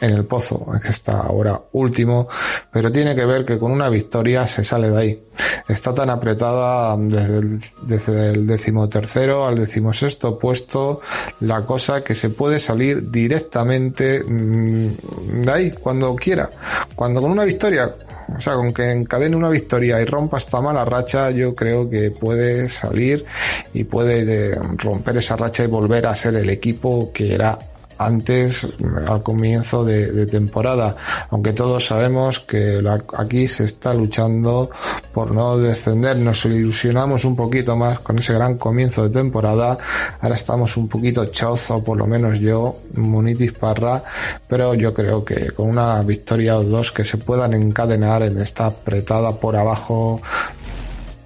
[0.00, 2.28] en el pozo, es que está ahora último,
[2.70, 5.22] pero tiene que ver que con una victoria se sale de ahí.
[5.66, 11.00] Está tan apretada desde el, desde el decimotercero al decimosexto puesto
[11.40, 16.50] la cosa que se puede salir directamente mm, de ahí cuando quiera.
[16.94, 17.89] Cuando con una victoria
[18.36, 22.10] o sea, con que encadene una victoria y rompa esta mala racha, yo creo que
[22.10, 23.24] puede salir
[23.72, 27.58] y puede romper esa racha y volver a ser el equipo que era
[28.00, 28.66] antes
[29.06, 30.96] al comienzo de, temporada.
[31.28, 32.82] Aunque todos sabemos que
[33.18, 34.70] aquí se está luchando
[35.12, 36.16] por no descender.
[36.16, 39.76] Nos ilusionamos un poquito más con ese gran comienzo de temporada.
[40.20, 44.02] Ahora estamos un poquito chozo por lo menos yo Munitis Parra.
[44.48, 48.66] Pero yo creo que con una victoria o dos que se puedan encadenar en esta
[48.66, 50.22] apretada por abajo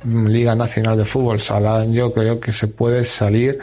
[0.04, 3.58] Liga Nacional de Fútbol Sala, yo creo que se puede salir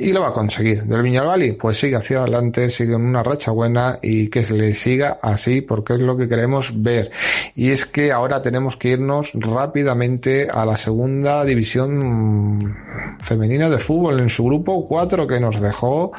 [0.00, 0.84] y lo va a conseguir.
[0.84, 4.72] Del Viñalbali, pues sigue hacia adelante, sigue en una racha buena y que se le
[4.72, 7.10] siga así porque es lo que queremos ver.
[7.56, 12.76] Y es que ahora tenemos que irnos rápidamente a la segunda división
[13.20, 16.12] femenina de fútbol en su grupo 4 que nos dejó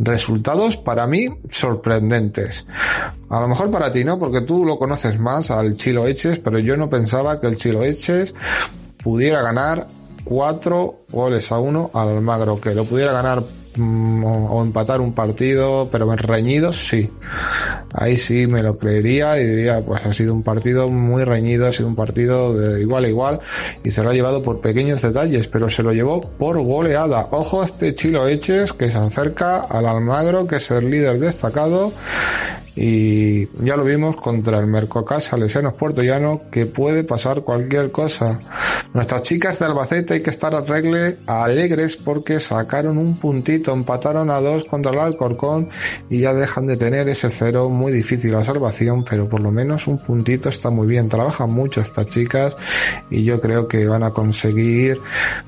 [0.00, 2.66] resultados para mí sorprendentes.
[3.28, 6.58] A lo mejor para ti no, porque tú lo conoces más al Chilo Eches, pero
[6.58, 8.34] yo no pensaba que el Chilo Eches
[9.02, 9.86] pudiera ganar
[10.24, 13.42] cuatro goles a uno al Almagro, que lo pudiera ganar
[13.76, 17.10] mm, o, empatar un partido, pero reñido sí.
[17.92, 21.72] Ahí sí me lo creería y diría, pues ha sido un partido muy reñido, ha
[21.72, 23.40] sido un partido de igual a igual
[23.82, 27.26] y se lo ha llevado por pequeños detalles, pero se lo llevó por goleada.
[27.30, 31.92] Ojo a este Chilo Eches que se acerca al Almagro, que es el líder destacado
[32.82, 38.38] y ya lo vimos contra el Mercocas Salesianos Puerto Llano que puede pasar cualquier cosa.
[38.94, 44.40] Nuestras chicas de Albacete hay que estar arregle, alegres porque sacaron un puntito, empataron a
[44.40, 45.68] dos contra el Alcorcón
[46.08, 49.86] y ya dejan de tener ese cero muy difícil la salvación, pero por lo menos
[49.86, 51.10] un puntito está muy bien.
[51.10, 52.56] Trabajan mucho estas chicas
[53.10, 54.98] y yo creo que van a conseguir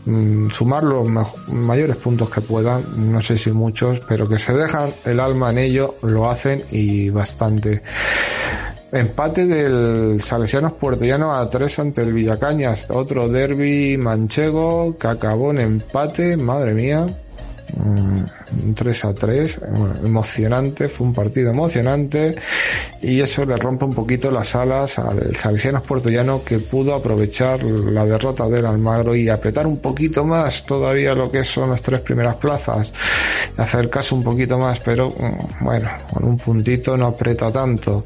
[0.05, 1.09] mm, sumar los
[1.49, 5.59] mayores puntos que puedan, no sé si muchos, pero que se dejan el alma en
[5.59, 7.83] ello, lo hacen y bastante.
[8.91, 12.89] Empate del Salesianos Puertollano a 3 ante el Villacañas.
[12.91, 16.37] Otro derby manchego que acabó en empate.
[16.37, 17.07] Madre mía.
[18.75, 19.59] 3 mm, a 3,
[20.05, 22.37] emocionante, fue un partido emocionante
[23.01, 28.05] y eso le rompe un poquito las alas al Salesianos Puertollano que pudo aprovechar la
[28.05, 32.37] derrota del Almagro y apretar un poquito más todavía lo que son las tres primeras
[32.37, 32.93] plazas,
[33.57, 38.05] acercarse un poquito más, pero mm, bueno, con un puntito no aprieta tanto.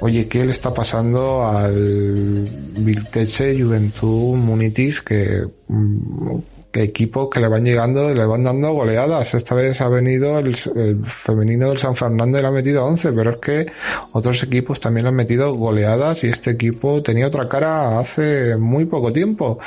[0.00, 2.46] Oye, ¿qué le está pasando al
[2.76, 6.38] Vilteche Juventud Munitis que mm,
[6.74, 9.34] equipos que le van llegando y le van dando goleadas.
[9.34, 13.30] Esta vez ha venido el, femenino del San Fernando y le ha metido 11, pero
[13.32, 13.66] es que
[14.12, 18.84] otros equipos también le han metido goleadas y este equipo tenía otra cara hace muy
[18.86, 19.58] poco tiempo.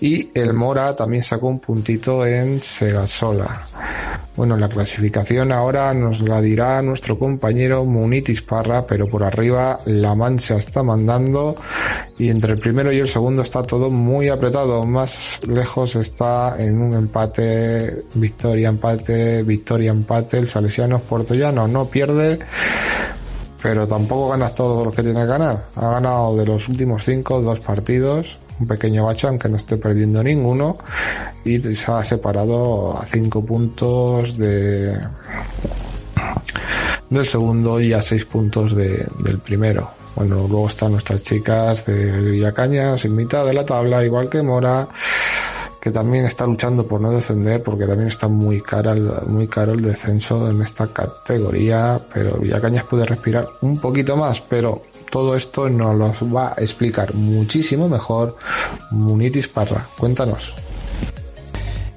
[0.00, 3.66] Y el Mora también sacó un puntito en Segasola.
[4.36, 10.16] Bueno, la clasificación ahora nos la dirá nuestro compañero Munitis Parra, pero por arriba La
[10.16, 11.54] Mancha está mandando
[12.18, 14.82] y entre el primero y el segundo está todo muy apretado.
[14.84, 20.38] Más lejos está en un empate, victoria, empate, victoria, empate.
[20.38, 22.40] El Salesiano Puertollano no pierde,
[23.62, 25.66] pero tampoco ganas todos los que tiene que ganar.
[25.76, 30.22] Ha ganado de los últimos cinco, dos partidos un pequeño bacho, aunque no esté perdiendo
[30.22, 30.78] ninguno,
[31.44, 34.98] y se ha separado a 5 puntos de
[37.10, 39.90] del segundo y a 6 puntos de, del primero.
[40.16, 44.88] Bueno, luego están nuestras chicas de Villacañas en mitad de la tabla, igual que Mora,
[45.80, 48.62] que también está luchando por no descender porque también está muy
[49.26, 54.82] muy caro el descenso en esta categoría, pero Villacañas puede respirar un poquito más, pero
[55.10, 58.36] todo esto nos lo va a explicar muchísimo mejor
[58.90, 59.86] Munitis Parra.
[59.96, 60.63] Cuéntanos.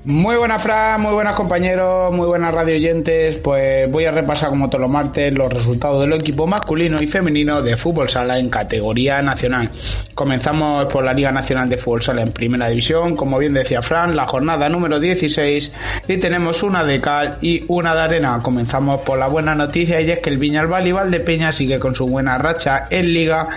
[0.08, 3.40] Muy buenas, Fran, muy buenas compañeros, muy buenas radio oyentes.
[3.40, 7.62] Pues voy a repasar como todos los martes los resultados del equipo masculino y femenino
[7.62, 9.70] de fútbol sala en categoría nacional.
[10.16, 14.16] Comenzamos por la Liga Nacional de Fútbol Sala en Primera División, como bien decía Fran,
[14.16, 15.74] la jornada número 16
[16.08, 18.40] y tenemos una de cal y una de arena.
[18.42, 22.08] Comenzamos por la buena noticia y es que el Viñalbal y Valdepeña sigue con su
[22.08, 23.50] buena racha en Liga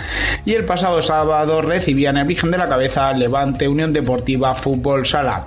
[0.44, 5.46] y el pasado sábado recibían el Virgen de la Cabeza Levante Unión Deportiva Fútbol Sala.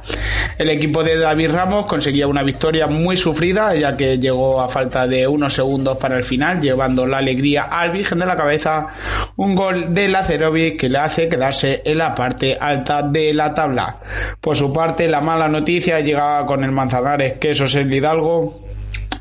[0.57, 5.07] El equipo de David Ramos conseguía una victoria muy sufrida, ya que llegó a falta
[5.07, 8.87] de unos segundos para el final, llevando la alegría al Virgen de la Cabeza,
[9.37, 13.97] un gol de Lacerovic que le hace quedarse en la parte alta de la tabla.
[14.39, 18.62] Por su parte, la mala noticia llegaba con el Manzanares Quesos el Hidalgo,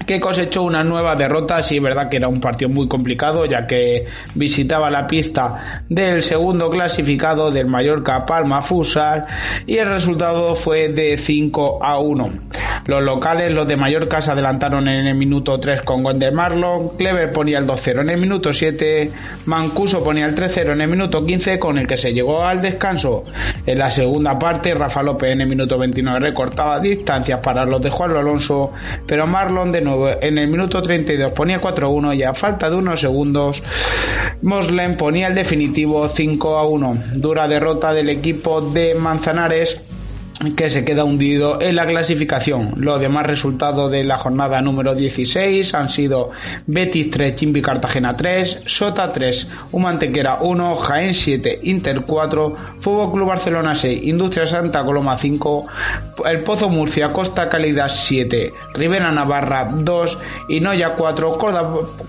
[0.07, 1.63] que cosechó una nueva derrota.
[1.63, 6.71] Sí, verdad que era un partido muy complicado, ya que visitaba la pista del segundo
[6.71, 9.27] clasificado del Mallorca Palma Futsal
[9.67, 12.31] y el resultado fue de 5 a 1.
[12.87, 17.31] Los locales, los de Mallorca, se adelantaron en el minuto 3 con gol Marlon, Clever
[17.31, 19.11] ponía el 2-0 en el minuto 7,
[19.47, 23.25] Mancuso ponía el 3-0 en el minuto 15 con el que se llegó al descanso.
[23.67, 27.91] En la segunda parte, Rafa López en el minuto 29 recortaba distancias para los de
[27.91, 28.73] Juan Alonso,
[29.07, 33.01] pero Marlon de nuevo en el minuto 32 ponía 4-1 y a falta de unos
[33.01, 33.63] segundos
[34.43, 37.13] Moslem ponía el definitivo 5-1.
[37.15, 39.81] Dura derrota del equipo de Manzanares
[40.51, 42.75] que se queda hundido en la clasificación.
[42.77, 46.31] Los demás resultados de la jornada número 16 han sido
[46.67, 53.29] Betis 3, Chimbi Cartagena 3, Sota 3, Humantequera 1, Jaén 7, Inter 4, Fútbol Club
[53.29, 55.67] Barcelona 6, Industria Santa Coloma 5,
[56.27, 60.19] El Pozo Murcia, Costa Calidad 7, Rivera Navarra 2
[60.49, 61.39] y Noya 4,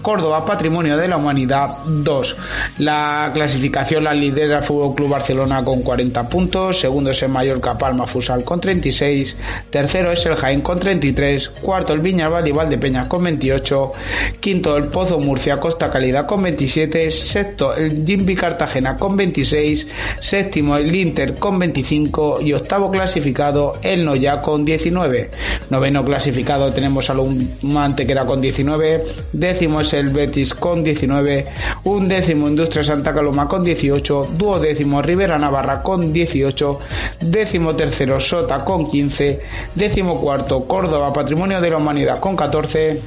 [0.02, 2.38] Córdoba, Patrimonio de la Humanidad 2.
[2.80, 7.78] La clasificación la lidera el Fútbol Club Barcelona con 40 puntos, segundo es el Mallorca
[7.78, 8.08] Palma
[8.46, 9.38] con 36,
[9.70, 13.92] tercero es el Jaén con 33, cuarto el Viñalbal y Valdepeñas con 28,
[14.40, 19.88] quinto el Pozo Murcia Costa Calidad con 27, sexto el Jimby Cartagena con 26,
[20.20, 25.30] séptimo el Inter con 25 y octavo clasificado el Noya con 19.
[25.70, 29.04] Noveno clasificado tenemos a un Antequera con 19,
[29.34, 31.46] décimo es el Betis con 19,
[31.84, 36.80] un décimo Industria Santa Caloma con 18, duodécimo Rivera Navarra con 18,
[37.22, 39.42] décimo tercero Sota con 15,
[39.76, 43.02] décimo cuarto Córdoba Patrimonio de la Humanidad con 14,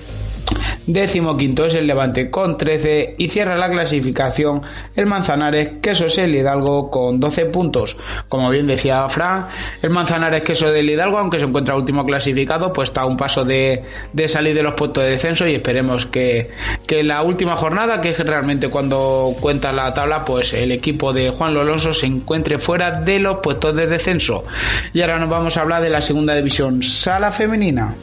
[0.87, 4.63] Décimo quinto es el Levante con 13 y cierra la clasificación
[4.95, 7.97] el Manzanares Queso el Hidalgo con 12 puntos.
[8.29, 9.47] Como bien decía Fran,
[9.83, 13.45] el Manzanares Queso del Hidalgo, aunque se encuentra último clasificado, pues está a un paso
[13.45, 13.83] de,
[14.29, 16.53] salir de los puestos de descenso y esperemos que,
[16.87, 21.31] que la última jornada, que es realmente cuando cuenta la tabla, pues el equipo de
[21.31, 24.45] Juan Alonso se encuentre fuera de los puestos de descenso.
[24.93, 27.97] Y ahora nos vamos a hablar de la segunda división, sala femenina.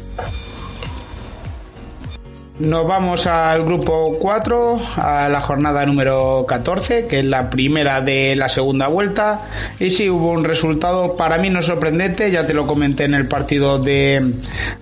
[2.64, 8.36] Nos vamos al grupo 4, a la jornada número 14, que es la primera de
[8.36, 9.42] la segunda vuelta.
[9.80, 13.28] Y sí, hubo un resultado para mí no sorprendente, ya te lo comenté en el
[13.28, 14.34] partido de,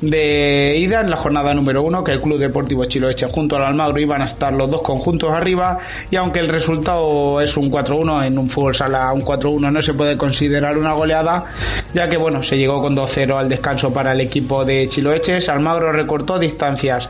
[0.01, 3.99] de ida, en la jornada número 1, que el Club Deportivo Chiloeche junto al Almagro
[3.99, 5.79] iban a estar los dos conjuntos arriba.
[6.11, 9.93] Y aunque el resultado es un 4-1, en un fútbol sala un 4-1 no se
[9.93, 11.45] puede considerar una goleada,
[11.93, 15.49] ya que bueno, se llegó con 2-0 al descanso para el equipo de Chiloeches.
[15.49, 17.09] Almagro recortó distancias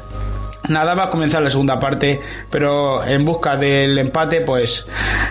[0.69, 4.85] Nada va a comenzar la segunda parte, pero en busca del empate, pues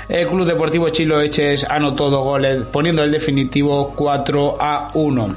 [0.08, 5.34] el Club Deportivo Chilo Eches anotó dos goles, poniendo el definitivo 4 a 1.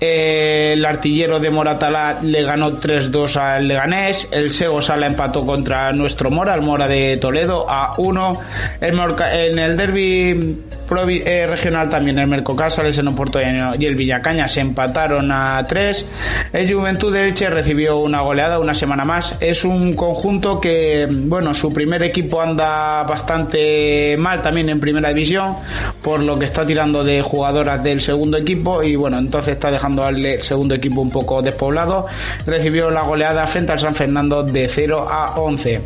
[0.00, 4.28] El artillero de Moratalá le ganó 3-2 al Leganés.
[4.32, 8.40] El Sego Sala empató contra nuestro Mora, el Mora de Toledo, a 1.
[8.80, 14.60] en el derby eh, regional también el Mercocasa, el Seno Porto y el Villacaña se
[14.60, 16.06] empataron a 3.
[16.52, 19.36] El Juventud de Elche recibió una goleada una semana más.
[19.40, 25.54] Es un conjunto que, bueno, su primer equipo anda bastante mal también en primera división,
[26.02, 30.04] por lo que está tirando de jugadoras del segundo equipo y bueno, entonces está dejando
[30.04, 32.06] al segundo equipo un poco despoblado.
[32.46, 35.80] Recibió la goleada frente al San Fernando de 0 a 11.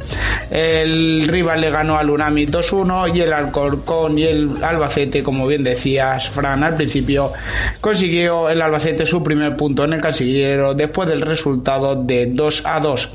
[0.51, 4.51] El rival le ganó al Unami 2-1 y el Alcorcón y el
[4.87, 7.33] Albacete como bien decías, Fran, al principio,
[7.81, 12.79] consiguió el Albacete su primer punto en el Casillero después del resultado de 2 a
[12.81, 13.13] 2.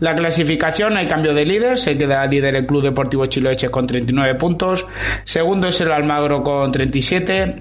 [0.00, 4.36] La clasificación, hay cambio de líder, se queda líder el Club Deportivo Chiloeche con 39
[4.36, 4.86] puntos,
[5.24, 7.56] segundo es el Almagro con 37,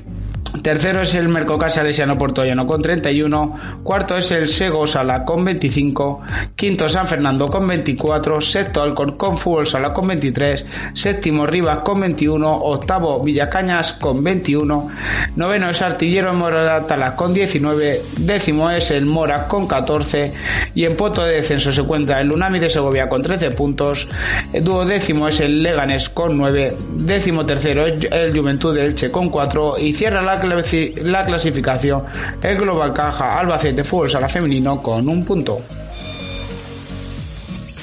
[0.64, 3.60] Tercero es el Mercocasa Lesiano Portollano con 31.
[3.84, 6.22] Cuarto es el Sego Sala con 25.
[6.56, 8.42] Quinto San Fernando con 24.
[8.42, 10.66] Sexto Alcor con Fútbol Sala con 23.
[10.96, 12.52] Séptimo Rivas con 21.
[12.52, 14.90] Octavo Villacañas con 21.
[15.36, 18.02] Noveno es Artillero Moratala con 19.
[18.18, 20.34] Décimo es el Mora con 14.
[20.76, 24.08] Y en puesto de descenso se cuenta el Lunami de Segovia con 13 puntos.
[24.62, 26.76] Duodécimo es el Leganes con 9.
[26.98, 29.78] Décimo tercero es el Juventud de Elche con 4.
[29.80, 30.40] Y cierra la
[31.04, 32.04] la clasificación
[32.42, 35.62] el Global Caja Albacete Fútbol Sala Femenino con un punto.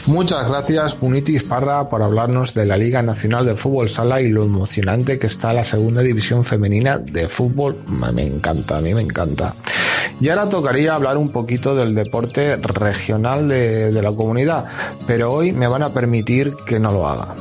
[0.06, 4.44] Muchas gracias Punitis Parra por hablarnos de la Liga Nacional de Fútbol Sala y lo
[4.44, 7.76] emocionante que está la segunda división femenina de fútbol.
[7.88, 9.54] Me encanta, a mí me encanta.
[10.20, 14.64] Y ahora tocaría hablar un poquito del deporte regional de, de la comunidad,
[15.08, 17.34] pero hoy me van a permitir que no lo haga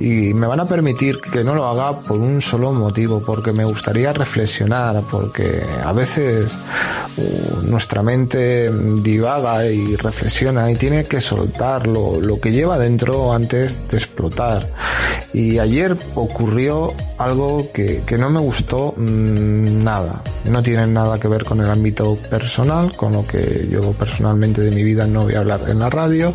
[0.00, 3.64] y me van a permitir que no lo haga por un solo motivo, porque me
[3.64, 6.56] gustaría reflexionar, porque a veces
[7.16, 13.32] uh, nuestra mente divaga y reflexiona y tiene que soltar lo, lo que lleva dentro
[13.32, 14.68] antes de explotar.
[15.32, 20.22] Y ayer ocurrió algo que, que no me gustó mm, nada.
[20.44, 24.70] No tiene nada que ver con el ámbito personal, con lo que yo personalmente de
[24.70, 26.32] mi vida no voy a hablar en la radio.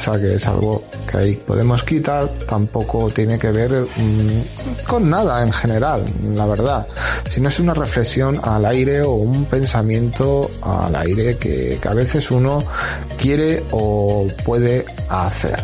[0.00, 2.26] O sea que es algo que ahí podemos quitar.
[2.48, 6.02] Tampoco tiene que ver mm, con nada en general,
[6.34, 6.86] la verdad.
[7.28, 12.30] Sino es una reflexión al aire o un pensamiento al aire que, que a veces
[12.30, 12.64] uno
[13.18, 15.62] quiere o puede hacer.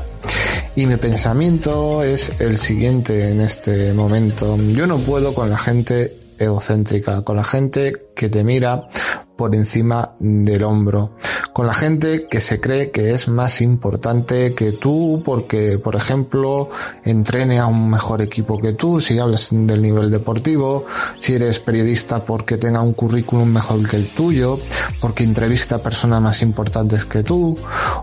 [0.75, 4.59] Y mi pensamiento es el siguiente en este momento.
[4.59, 8.91] Yo no puedo con la gente egocéntrica, con la gente que te mira
[9.37, 11.13] por encima del hombro,
[11.57, 16.69] con la gente que se cree que es más importante que tú porque, por ejemplo,
[17.03, 20.85] entrene a un mejor equipo que tú, si hablas del nivel deportivo,
[21.19, 24.61] si eres periodista porque tenga un currículum mejor que el tuyo,
[25.01, 27.57] porque entrevista a personas más importantes que tú,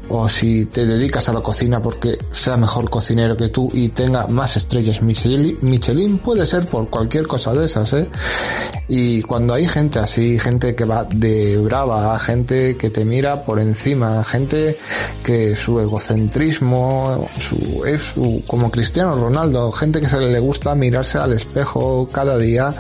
[0.10, 4.26] o si te dedicas a la cocina porque sea mejor cocinero que tú y tenga
[4.26, 8.10] más estrellas Michelin, Michelin puede ser por cualquier cosa de esas, ¿eh?
[8.88, 13.60] Y cuando hay gente así, gente que va de brava, gente que te mira por
[13.60, 14.78] encima, gente
[15.24, 21.18] que su egocentrismo su, es su, como Cristiano Ronaldo, gente que se le gusta mirarse
[21.18, 22.74] al espejo cada día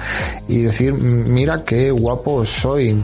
[0.47, 3.01] y decir, mira qué guapo soy,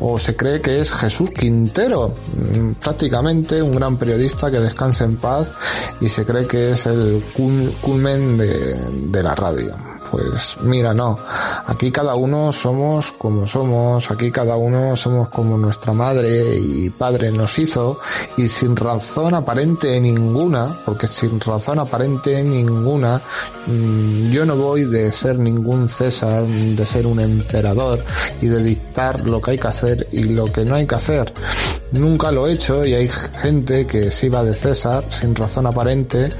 [0.00, 5.16] o se cree que es Jesús Quintero, mm, prácticamente un gran periodista que descansa en
[5.16, 5.52] paz
[6.00, 7.22] y se cree que es el
[7.82, 8.78] culmen de,
[9.10, 11.18] de la radio pues mira, no.
[11.66, 17.32] Aquí cada uno somos como somos, aquí cada uno somos como nuestra madre y padre
[17.32, 17.98] nos hizo
[18.36, 23.20] y sin razón aparente ninguna, porque sin razón aparente ninguna,
[23.66, 27.98] mm, yo no voy de ser ningún César, de ser un emperador
[28.40, 31.32] y de dictar lo que hay que hacer y lo que no hay que hacer.
[31.90, 36.32] Nunca lo he hecho y hay gente que sí va de César sin razón aparente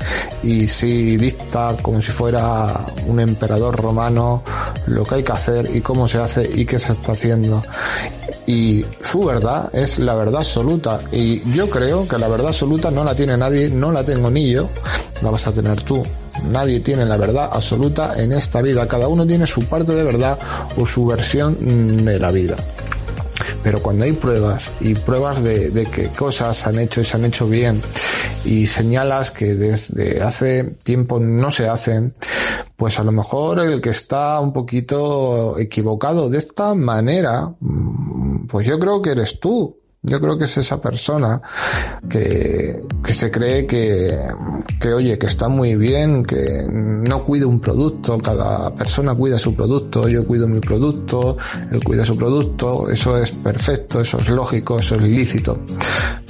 [0.42, 4.42] y sí dicta como si fuera un emperador romano
[4.86, 7.62] lo que hay que hacer y cómo se hace y qué se está haciendo.
[8.46, 11.00] y su verdad es la verdad absoluta.
[11.10, 14.52] Y yo creo que la verdad absoluta no la tiene nadie, no la tengo ni
[14.52, 14.68] yo,
[15.22, 16.02] la vas a tener tú.
[16.50, 18.86] Nadie tiene la verdad absoluta en esta vida.
[18.86, 20.38] Cada uno tiene su parte de verdad
[20.76, 22.56] o su versión de la vida.
[23.64, 27.24] Pero cuando hay pruebas y pruebas de, que cosas se han hecho y se han
[27.24, 27.80] hecho bien
[28.44, 32.14] y señalas que desde hace tiempo no se hacen,
[32.76, 38.66] pues a lo mejor el que está un poquito equivocado de esta manera, mm, pues
[38.66, 39.78] yo creo que eres tú.
[40.06, 41.40] Yo creo que es esa persona
[42.08, 44.18] que, que se cree que,
[44.78, 49.54] que, oye, que está muy bien, que no cuida un producto, cada persona cuida su
[49.54, 51.38] producto, yo cuido mi producto,
[51.72, 55.60] él cuida su producto, eso es perfecto, eso es lógico, eso es lícito.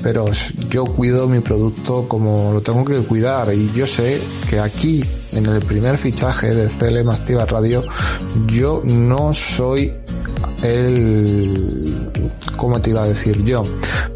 [0.03, 0.27] Pero
[0.71, 5.47] yo cuido mi producto como lo tengo que cuidar y yo sé que aquí, en
[5.47, 7.83] el primer fichaje de CLM Activa Radio,
[8.47, 9.93] yo no soy
[10.63, 12.04] el,
[12.57, 13.63] ¿cómo te iba a decir yo?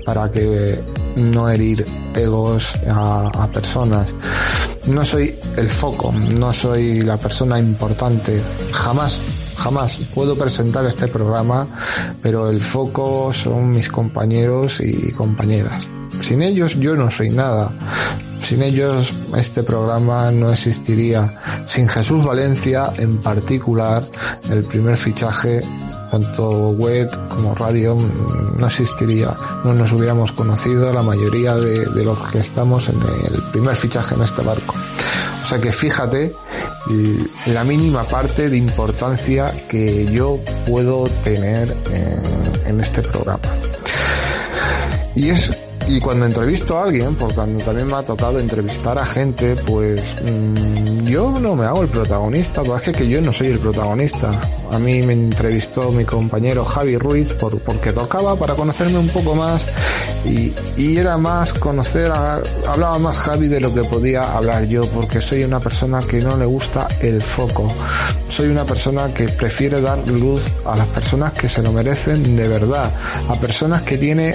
[0.04, 0.78] Para que
[1.16, 4.14] no herir egos a, a, personas.
[4.86, 8.40] No soy el foco, no soy la persona importante,
[8.72, 9.18] jamás,
[9.56, 11.66] jamás puedo presentar este programa,
[12.22, 15.86] pero el foco son mis compañeros y compañeras.
[16.22, 17.72] Sin ellos yo no soy nada.
[18.42, 21.32] Sin ellos este programa no existiría.
[21.64, 24.04] Sin Jesús Valencia en particular,
[24.50, 25.60] el primer fichaje
[26.10, 27.96] tanto web como radio
[28.58, 33.76] no existiría, no nos hubiéramos conocido la mayoría de, los que estamos en el primer
[33.76, 34.74] fichaje en este barco.
[35.42, 36.34] O sea que fíjate
[37.46, 41.74] la mínima parte de importancia que yo puedo tener
[42.66, 43.48] en, este programa.
[45.14, 45.52] Y es
[45.88, 50.16] y cuando entrevisto a alguien, porque cuando también me ha tocado entrevistar a gente, pues
[50.22, 54.30] mmm, yo no me hago el protagonista, porque es que yo no soy el protagonista.
[54.70, 59.34] A mí me entrevistó mi compañero Javi Ruiz por, porque tocaba para conocerme un poco
[59.34, 59.66] más
[60.24, 60.52] y,
[60.96, 65.44] era más conocer, a, hablaba más Javi de lo que podía hablar yo, porque soy
[65.44, 67.72] una persona que no le gusta el foco.
[68.28, 72.48] Soy una persona que prefiere dar luz a las personas que se lo merecen de
[72.48, 72.92] verdad,
[73.28, 74.34] a personas que tiene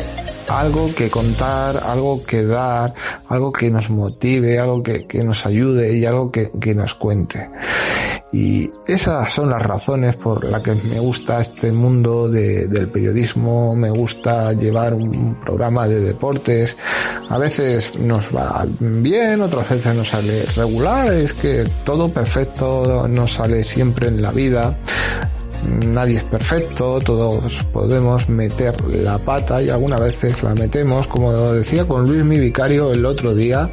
[0.50, 2.94] algo que contar, algo que dar,
[3.30, 7.50] algo que nos motive, algo que, que nos ayude y algo que, que, nos cuente.
[8.34, 13.76] Y esas son las razones por las que me gusta este mundo de, del periodismo,
[13.76, 16.76] me gusta llevar un programa de deportes.
[17.30, 23.28] A veces nos va bien, otras veces nos sale regular, es que todo perfecto no
[23.28, 24.76] sale siempre en la vida
[25.68, 31.86] nadie es perfecto, todos podemos meter la pata y algunas veces la metemos, como decía
[31.86, 33.70] con Luis mi vicario el otro día,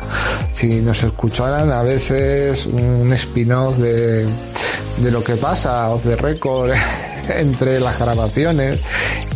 [0.52, 4.26] si nos escucharan a veces un spin-off de,
[4.98, 6.72] de lo que pasa, off the record,
[7.38, 8.80] entre las grabaciones,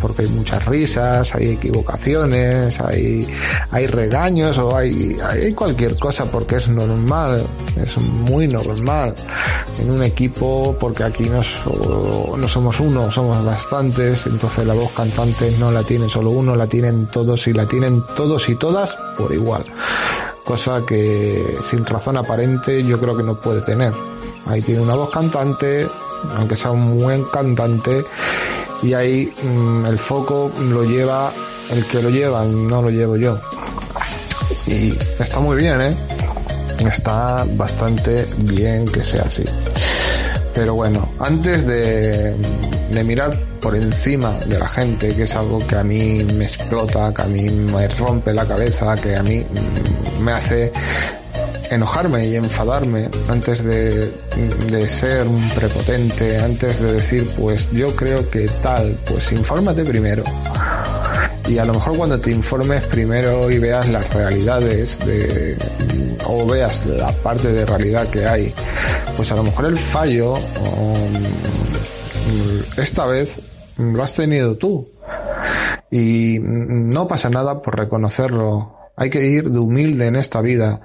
[0.01, 3.27] porque hay muchas risas, hay equivocaciones, hay,
[3.71, 7.43] hay regaños o hay, hay cualquier cosa porque es normal,
[7.77, 9.15] es muy normal
[9.79, 11.41] en un equipo porque aquí no,
[12.37, 16.67] no somos uno, somos bastantes, entonces la voz cantante no la tiene solo uno, la
[16.67, 19.65] tienen todos y la tienen todos y todas por igual.
[20.45, 23.95] Cosa que sin razón aparente yo creo que no puede tener.
[24.47, 25.87] Ahí tiene una voz cantante,
[26.37, 28.05] aunque sea un buen cantante,
[28.83, 31.33] y ahí mmm, el foco lo lleva
[31.71, 33.39] el que lo lleva, no lo llevo yo.
[34.67, 35.97] Y está muy bien, ¿eh?
[36.91, 39.45] Está bastante bien que sea así.
[40.55, 42.37] Pero bueno, antes de,
[42.91, 47.13] de mirar por encima de la gente, que es algo que a mí me explota,
[47.13, 49.45] que a mí me rompe la cabeza, que a mí
[50.21, 50.73] me hace
[51.71, 54.11] enojarme y enfadarme antes de,
[54.71, 60.25] de, ser un prepotente, antes de decir, pues yo creo que tal, pues infórmate primero.
[61.49, 65.59] Y a lo mejor cuando te informes primero y veas las realidades de,
[66.27, 68.55] o veas la parte de realidad que hay,
[69.17, 71.15] pues a lo mejor el fallo um,
[72.77, 73.41] esta vez
[73.79, 74.89] lo has tenido tú.
[75.91, 78.77] Y no pasa nada por reconocerlo.
[78.97, 80.81] Hay que ir de humilde en esta vida.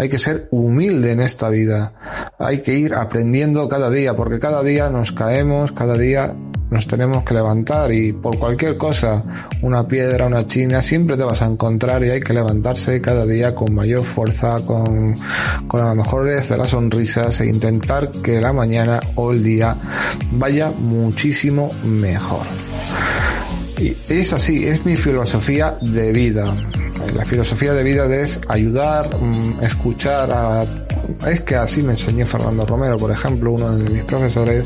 [0.00, 2.30] Hay que ser humilde en esta vida.
[2.38, 6.36] Hay que ir aprendiendo cada día, porque cada día nos caemos, cada día
[6.70, 9.24] nos tenemos que levantar y por cualquier cosa,
[9.60, 13.56] una piedra, una china, siempre te vas a encontrar y hay que levantarse cada día
[13.56, 15.14] con mayor fuerza, con,
[15.66, 19.76] con las mejores de las sonrisas e intentar que la mañana o el día
[20.30, 22.46] vaya muchísimo mejor.
[23.78, 26.44] Y es así, es mi filosofía de vida.
[27.14, 29.08] La filosofía de vida es ayudar,
[29.62, 30.64] escuchar a
[31.26, 34.64] es que así me enseñó Fernando Romero, por ejemplo, uno de mis profesores,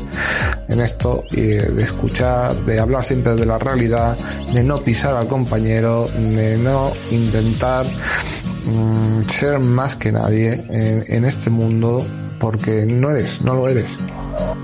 [0.67, 4.17] en esto de escuchar, de hablar siempre de la realidad,
[4.53, 11.49] de no pisar al compañero, de no intentar mm, ser más que nadie en este
[11.49, 12.05] mundo,
[12.43, 13.85] porque no eres, no lo eres.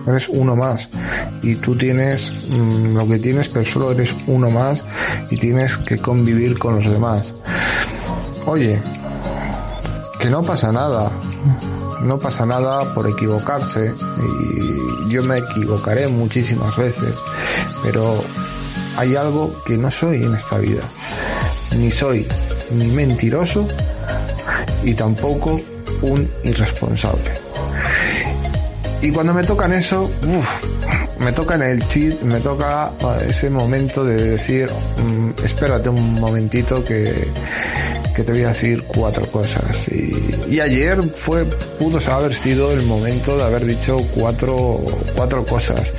[0.06, 0.90] Eres uno más.
[1.42, 4.84] Y tú tienes mm, lo que tienes pero solo eres uno más
[5.30, 7.34] y tienes que convivir con los demás.
[8.46, 8.82] Oye
[10.20, 11.10] que no pasa nada.
[12.02, 13.94] No pasa nada por equivocarse
[15.08, 17.14] y yo me equivocaré muchísimas veces
[17.82, 18.22] pero
[18.98, 20.84] hay algo que no soy en esta vida.
[21.78, 22.28] Ni soy
[22.72, 23.66] ni mentiroso
[24.84, 25.62] y tampoco
[26.02, 27.39] un irresponsable
[29.02, 30.64] y cuando me tocan eso, uff,
[31.20, 32.92] me toca en el cheat, me toca
[33.28, 37.14] ese momento de decir, mm, espérate un momentito que,
[38.24, 39.88] te voy a decir cuatro cosas.
[39.90, 41.46] Y, ayer fue,
[41.78, 44.82] pudo haber sido el momento de haber dicho cuatro,
[45.16, 45.94] cuatro cosas.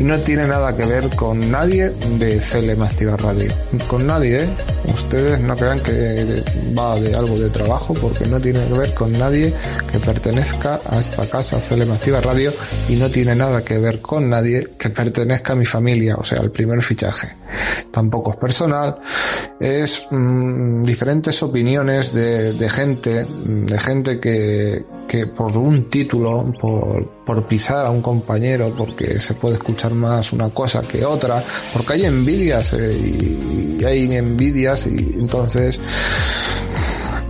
[0.00, 3.52] Y no tiene nada que ver con nadie de CLM Activa Radio.
[3.88, 4.48] Con nadie, ¿eh?
[4.94, 6.42] Ustedes no crean que
[6.76, 9.52] va de algo de trabajo porque no tiene que ver con nadie
[9.90, 12.52] que pertenezca a esta casa CLM Activa Radio
[12.88, 16.38] y no tiene nada que ver con nadie que pertenezca a mi familia, o sea,
[16.38, 17.28] el primer fichaje.
[17.90, 18.98] Tampoco es personal,
[19.60, 27.46] es mm, diferentes opiniones de, de, gente, de gente que, que por un título, por,
[27.48, 32.04] pisar a un compañero, porque se puede escuchar más una cosa que otra, porque hay
[32.04, 35.80] envidias eh, y hay envidias y entonces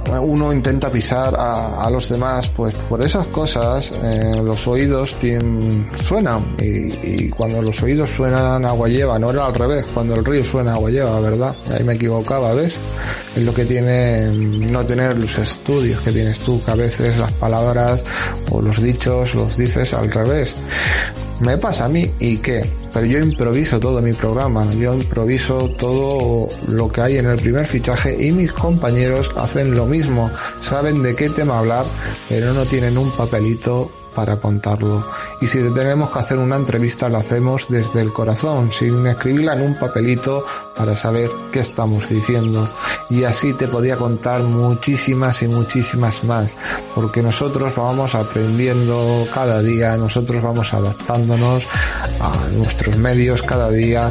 [0.08, 5.16] uno intenta pisar a, los demás, pues por esas cosas eh, los oídos
[6.02, 10.44] suenan y, cuando los oídos suenan agua lleva, no era al revés, cuando el río
[10.44, 11.54] suena agua lleva, ¿verdad?
[11.70, 12.78] Ahí me equivocaba, ¿ves?
[13.34, 17.32] Es lo que tiene no tener los estudios que tienes tú, que a veces las
[17.32, 18.02] palabras
[18.50, 20.56] o los dichos los dices al revés.
[21.40, 26.48] Me pasa a mí y qué, pero yo improviso todo mi programa, yo improviso todo
[26.66, 30.30] lo que hay en el primer fichaje y mis compañeros hacen lo mismo,
[30.62, 31.84] saben de qué tema hablar,
[32.26, 35.04] pero no tienen un papelito para contarlo.
[35.42, 39.62] Y si tenemos que hacer una entrevista, la hacemos desde el corazón, sin escribirla en
[39.62, 40.42] un papelito
[40.74, 42.66] para saber qué estamos diciendo.
[43.10, 46.50] Y así te podía contar muchísimas y muchísimas más,
[46.94, 51.64] porque nosotros vamos aprendiendo cada día, nosotros vamos adaptándonos
[52.20, 54.08] a nuestros medios cada día.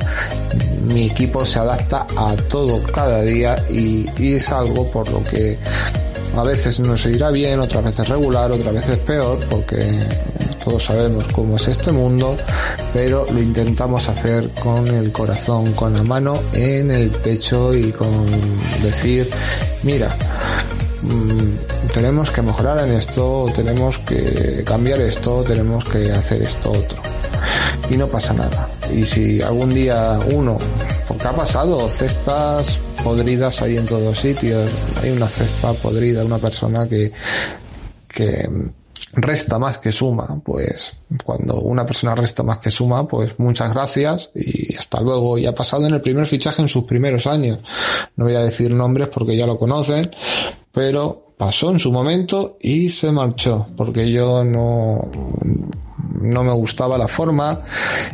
[0.87, 5.57] Mi equipo se adapta a todo cada día y, y es algo por lo que
[6.35, 9.99] a veces nos irá bien, otras veces regular, otras veces peor, porque
[10.63, 12.35] todos sabemos cómo es este mundo,
[12.91, 18.25] pero lo intentamos hacer con el corazón, con la mano en el pecho y con
[18.81, 19.29] decir,
[19.83, 20.15] mira,
[21.03, 26.99] mm, tenemos que mejorar en esto, tenemos que cambiar esto, tenemos que hacer esto otro.
[27.89, 28.67] Y no pasa nada.
[28.91, 30.57] Y si algún día uno,
[31.07, 34.69] porque ha pasado, cestas podridas hay en todos sitios.
[35.01, 37.11] Hay una cesta podrida, una persona que,
[38.07, 38.49] que
[39.13, 44.31] resta más que suma, pues cuando una persona resta más que suma, pues muchas gracias
[44.33, 45.37] y hasta luego.
[45.37, 47.59] Y ha pasado en el primer fichaje en sus primeros años.
[48.15, 50.11] No voy a decir nombres porque ya lo conocen,
[50.71, 55.09] pero pasó en su momento y se marchó, porque yo no,
[56.21, 57.61] no me gustaba la forma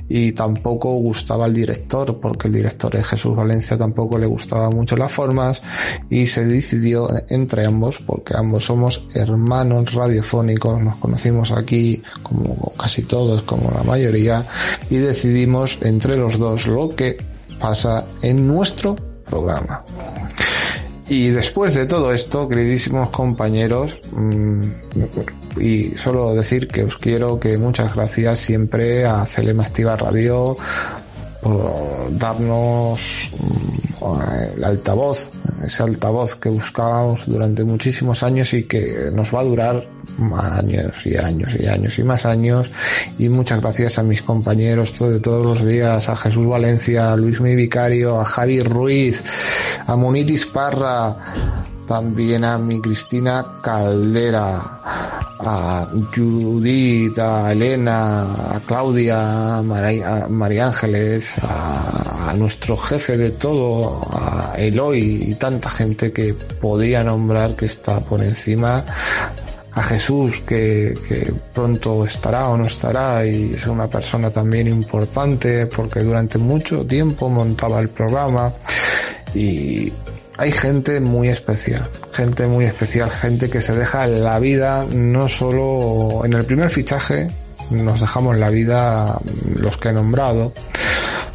[0.07, 4.95] y tampoco gustaba el director, porque el director de Jesús Valencia tampoco le gustaba mucho
[4.97, 5.61] las formas
[6.09, 13.03] y se decidió entre ambos, porque ambos somos hermanos radiofónicos, nos conocimos aquí como casi
[13.03, 14.45] todos, como la mayoría,
[14.89, 17.17] y decidimos entre los dos lo que
[17.59, 18.95] pasa en nuestro
[19.25, 19.83] programa.
[21.11, 24.61] Y después de todo esto, queridísimos compañeros, mm,
[25.59, 30.55] y solo decir que os quiero que muchas gracias siempre a Celema Activa Radio
[31.41, 33.29] por darnos
[34.55, 35.29] el altavoz,
[35.63, 39.87] ese altavoz que buscábamos durante muchísimos años y que nos va a durar
[40.35, 42.69] años y años y años y más años.
[43.19, 47.39] Y muchas gracias a mis compañeros de todos los días, a Jesús Valencia, a Luis
[47.41, 49.23] Mi Vicario, a Javi Ruiz,
[49.85, 51.15] a Munitis Parra,
[51.87, 54.61] también a mi Cristina Caldera,
[55.39, 62.00] a Judith, a Elena, a Claudia, a María, Ángeles, a,
[62.31, 67.99] a, nuestro jefe de todo, a Eloy y tanta gente que podía nombrar que está
[67.99, 68.83] por encima
[69.73, 70.93] a Jesús que,
[71.53, 77.29] pronto estará o no estará y es una persona también importante porque durante mucho tiempo
[77.29, 78.53] montaba el programa
[79.33, 79.91] y
[80.37, 86.25] hay gente muy especial, gente muy especial, gente que se deja la vida no solo
[86.25, 87.29] en el primer fichaje,
[87.71, 89.19] nos dejamos la vida
[89.55, 90.53] los que he nombrado,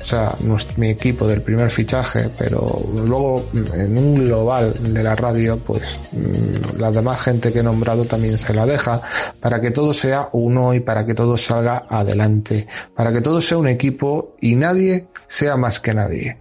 [0.02, 0.36] o sea,
[0.76, 3.44] mi equipo del primer fichaje, pero luego
[3.74, 8.38] en un global de la radio, pues mm, la demás gente que he nombrado también
[8.38, 9.02] se la deja
[9.40, 13.58] para que todo sea uno y para que todo salga adelante, para que todo sea
[13.58, 16.38] un equipo y nadie sea más que nadie.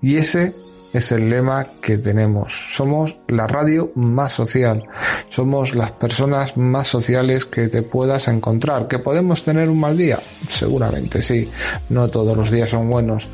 [0.00, 0.54] Y ese
[0.92, 2.68] es el lema que tenemos.
[2.70, 4.84] Somos la radio más social.
[5.30, 8.88] Somos las personas más sociales que te puedas encontrar.
[8.88, 10.18] ¿Que podemos tener un mal día?
[10.48, 11.50] Seguramente sí.
[11.90, 13.28] No todos los días son buenos.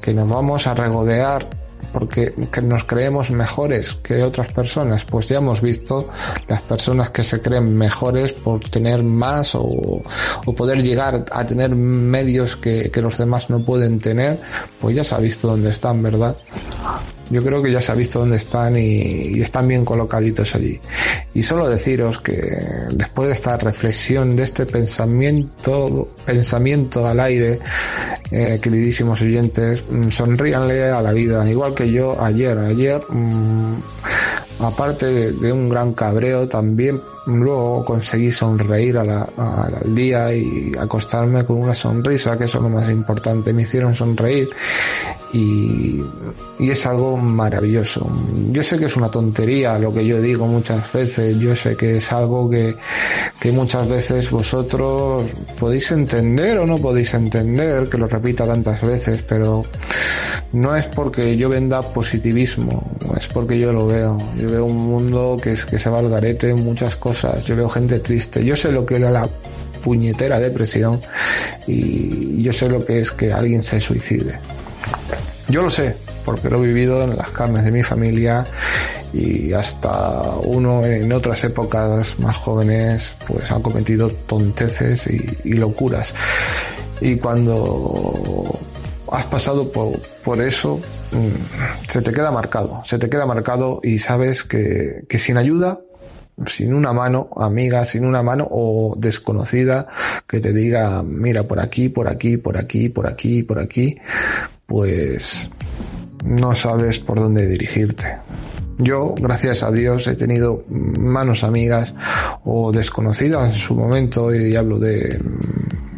[0.00, 1.48] Que nos vamos a regodear
[1.92, 6.08] porque nos creemos mejores que otras personas, pues ya hemos visto
[6.48, 10.02] las personas que se creen mejores por tener más o,
[10.56, 14.38] poder llegar a tener medios que, que los demás no pueden tener,
[14.80, 16.36] pues ya se ha visto dónde están, ¿verdad?
[17.30, 20.78] Yo creo que ya se ha visto dónde están y, están bien colocaditos allí.
[21.32, 22.36] Y solo deciros que
[22.92, 27.60] después de esta reflexión, de este pensamiento, pensamiento al aire,
[28.32, 32.58] eh, queridísimos oyentes, mm, sonríanle a la vida, igual que yo ayer.
[32.58, 33.74] Ayer, mm,
[34.60, 41.74] aparte de, un gran cabreo, también luego conseguí sonreír al día y acostarme con una
[41.74, 43.52] sonrisa, que eso es lo más importante.
[43.52, 44.48] Me hicieron sonreír
[45.32, 46.00] y,
[46.58, 48.08] es algo maravilloso.
[48.52, 51.96] Yo sé que es una tontería lo que yo digo muchas veces, yo sé que
[51.96, 52.74] es algo que,
[53.40, 59.22] que muchas veces vosotros podéis entender o no podéis entender, que lo repita tantas veces,
[59.22, 59.64] pero
[60.52, 64.18] no es porque yo venda positivismo, es porque yo lo veo.
[64.36, 67.98] Yo veo un mundo que, se va al garete en muchas cosas, yo veo gente
[68.00, 69.28] triste, yo sé lo que era la
[69.82, 71.00] puñetera depresión
[71.66, 74.38] y yo sé lo que es que alguien se suicide.
[75.48, 78.46] Yo lo sé, porque lo he vivido en las carnes de mi familia
[79.12, 86.14] y hasta uno en otras épocas más jóvenes pues ha cometido tonteces y, locuras.
[87.00, 88.50] Y cuando
[89.10, 90.80] has pasado por, eso,
[91.12, 95.80] mm, se te queda marcado, se te queda marcado y sabes que, que sin ayuda
[96.46, 99.86] sin una mano amiga, sin una mano o desconocida
[100.26, 103.98] que te diga, mira, por aquí, por aquí, por aquí, por aquí, por aquí,
[104.66, 105.48] pues
[106.24, 108.18] no sabes por dónde dirigirte.
[108.78, 111.94] Yo, gracias a Dios, he tenido manos amigas
[112.44, 115.20] o desconocidas en su momento y hablo de,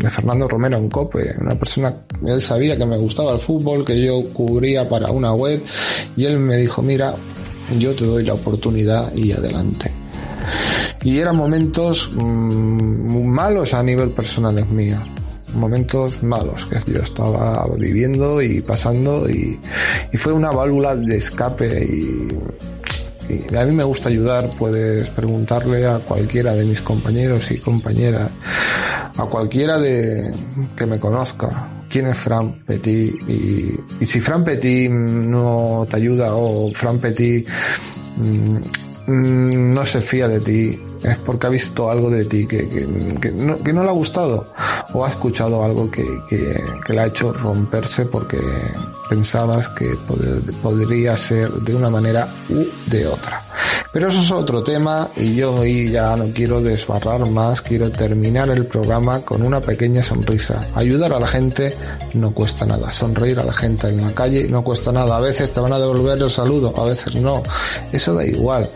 [0.03, 1.95] de Fernando Romero en COPE, una persona,
[2.27, 5.62] él sabía que me gustaba el fútbol, que yo cubría para una web
[6.16, 7.15] y él me dijo, mira,
[7.79, 9.93] yo te doy la oportunidad y adelante.
[11.05, 14.99] Y eran momentos mm, malos a nivel personal mío
[15.55, 19.59] momentos malos que yo estaba viviendo y pasando y,
[20.15, 22.29] fue una válvula de escape y,
[23.57, 28.31] a mí me gusta ayudar, puedes preguntarle a cualquiera de mis compañeros y compañeras,
[29.16, 30.32] a cualquiera de
[30.77, 36.35] que me conozca, quién es Fran Petit y, y si Fran Petit no te ayuda
[36.35, 37.49] o Fran Petit
[38.16, 38.57] mm,
[39.07, 43.33] Mm, no se fía de ti es porque ha visto algo de ti que, que,
[43.33, 44.47] no, que no, le ha gustado
[44.93, 48.39] o ha escuchado algo que, que le ha hecho romperse porque
[49.09, 49.91] pensabas que
[50.62, 53.43] podría ser de una manera u de otra.
[53.93, 58.49] Pero eso es otro tema y yo hoy ya no quiero desbarrar más, quiero terminar
[58.49, 60.65] el programa con una pequeña sonrisa.
[60.74, 61.77] Ayudar a la gente
[62.15, 65.19] no cuesta nada, sonreír a la gente en la calle no cuesta nada.
[65.19, 67.43] A veces te van a devolver el saludo, a veces no.
[67.93, 68.70] Eso da igual.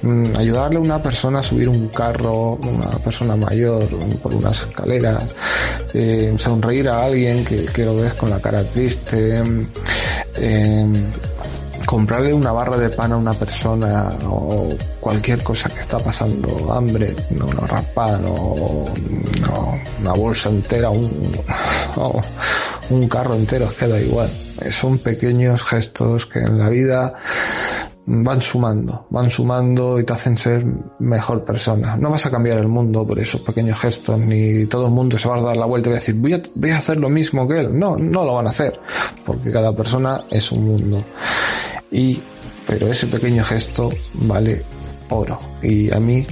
[0.00, 3.86] Mm, ayudarle a una persona a subir un carro, una persona mayor
[4.22, 5.34] por unas escaleras,
[5.92, 9.42] eh, sonreír a alguien que, lo ves con la cara triste,
[10.36, 10.86] eh,
[11.86, 17.14] comprarle una barra de pan a una persona o cualquier cosa que está pasando, hambre,
[17.38, 18.86] no, no raspa, no,
[20.00, 21.10] una bolsa entera, un,
[22.90, 24.30] un carro entero, queda igual.
[24.70, 27.14] Son pequeños gestos que en la vida
[28.06, 30.64] van sumando, van sumando y te hacen ser
[30.98, 31.96] mejor persona.
[31.96, 35.28] No vas a cambiar el mundo por esos pequeños gestos, ni todo el mundo se
[35.28, 37.08] va a dar la vuelta y va a decir, voy a, voy a hacer lo
[37.08, 37.78] mismo que él.
[37.78, 38.78] No, no lo van a hacer,
[39.24, 41.02] porque cada persona es un mundo.
[41.90, 42.20] Y,
[42.66, 44.62] pero ese pequeño gesto vale
[45.08, 45.38] oro.
[45.62, 46.26] Y a mí,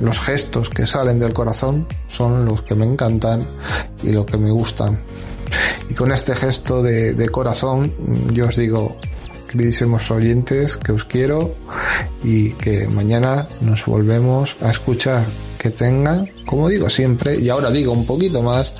[0.00, 3.40] los gestos que salen del corazón son los que me encantan
[4.02, 5.00] y los que me gustan.
[5.90, 7.92] Y con este gesto de, de corazón,
[8.32, 8.96] yo os digo,
[9.48, 11.56] queridísimos oyentes, que os quiero
[12.22, 15.24] y que mañana nos volvemos a escuchar.
[15.58, 18.72] que tengan, como digo siempre, y ahora digo un poquito más,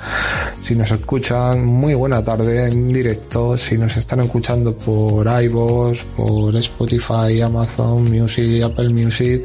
[0.63, 6.55] si nos escuchan, muy buena tarde en directo, si nos están escuchando por iVoox, por
[6.55, 9.43] Spotify, Amazon Music, Apple Music,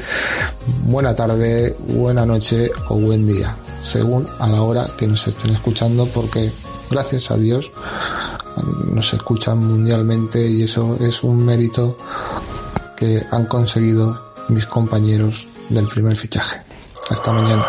[0.85, 6.07] buena tarde, buena noche o buen día, según a la hora que nos estén escuchando,
[6.07, 6.53] porque
[6.89, 7.69] gracias a Dios
[8.63, 11.97] nos escuchan mundialmente y eso es un mérito
[12.97, 16.61] que han conseguido mis compañeros del primer fichaje.
[17.11, 17.65] Hasta mañana.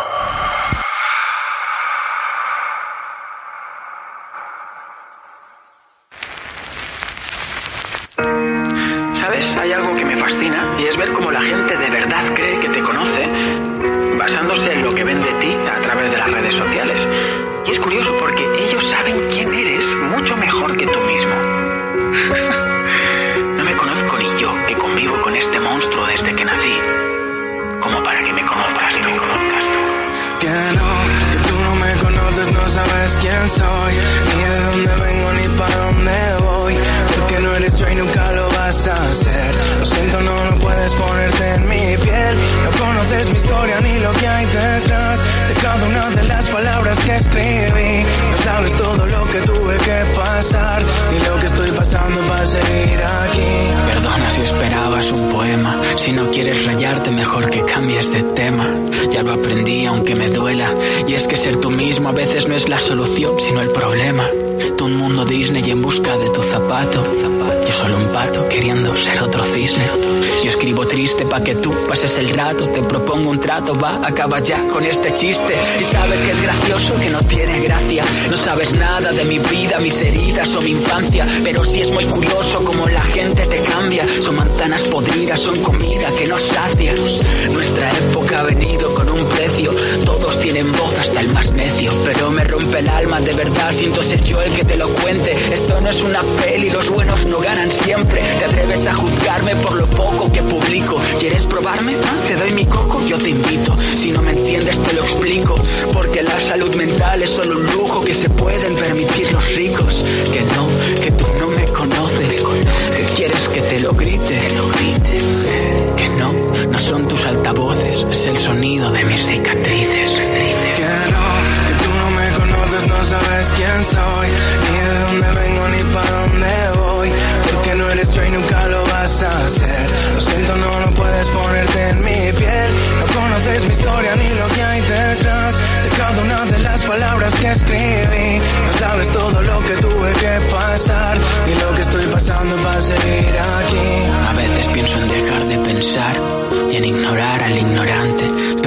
[131.30, 136.22] Ponerte en mi piel, no conoces mi historia ni lo que hay detrás de cada
[136.22, 138.40] una de las palabras que escribí.
[138.66, 143.34] No sabes todo lo que tuve que pasar, ni lo que estoy pasando para seguir
[143.58, 144.28] aquí.
[144.28, 146.22] A veces pienso en dejar de pensar
[146.70, 148.24] y en ignorar al ignorante,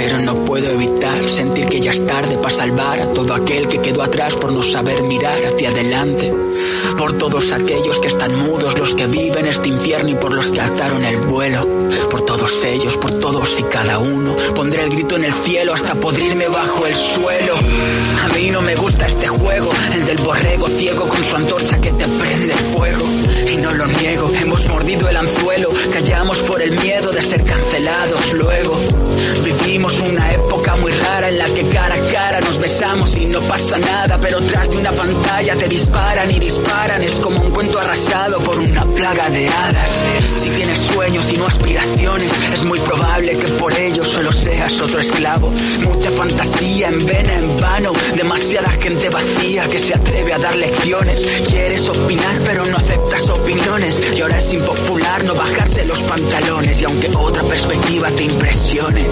[0.09, 3.79] pero no puedo evitar sentir que ya es tarde para salvar a todo aquel que
[3.79, 6.33] quedó atrás por no saber mirar hacia adelante.
[6.97, 10.61] Por todos aquellos que están mudos, los que viven este infierno y por los que
[10.61, 11.63] alzaron el vuelo.
[12.09, 15.93] Por todos ellos, por todos y cada uno, pondré el grito en el cielo hasta
[15.93, 17.53] podrirme bajo el suelo.
[18.25, 21.91] A mí no me gusta este juego, el del borrego ciego con su antorcha que
[21.91, 23.05] te prende fuego.
[23.47, 28.33] Y no lo niego, hemos mordido el anzuelo, callamos por el miedo de ser cancelados
[28.33, 28.79] luego.
[29.43, 33.41] Vivimos una época muy rara en la que cara a cara nos besamos y no
[33.41, 37.03] pasa nada, pero tras de una pantalla te disparan y disparan.
[37.03, 40.03] Es como un cuento arrasado por una plaga de hadas.
[40.37, 44.99] Si tienes sueños y no aspiraciones, es muy probable que por ello solo seas otro
[44.99, 45.51] esclavo.
[45.83, 51.25] Mucha fantasía en vena en vano, demasiada gente vacía que se atreve a dar lecciones.
[51.47, 54.01] Quieres opinar, pero no aceptas opiniones.
[54.15, 56.81] Y ahora es impopular no bajarse los pantalones.
[56.81, 59.05] Y aunque otra perspectiva te impresione,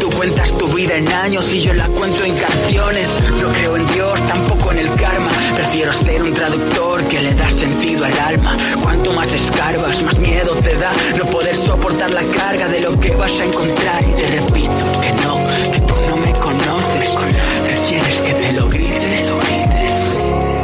[0.00, 3.18] tú cuentas tu vida en años y yo la cuento en canciones.
[3.40, 5.30] No creo en Dios, tampoco en el karma.
[5.56, 8.56] Prefiero ser un traductor que le da sentido al alma.
[8.80, 13.10] Cuanto más escarbas, más miedo te da no poder soportar la carga de lo que
[13.16, 14.04] vas a encontrar.
[14.04, 17.08] Y te repito que no, que tú no me conoces.
[17.66, 19.26] Que quieres que te lo grite.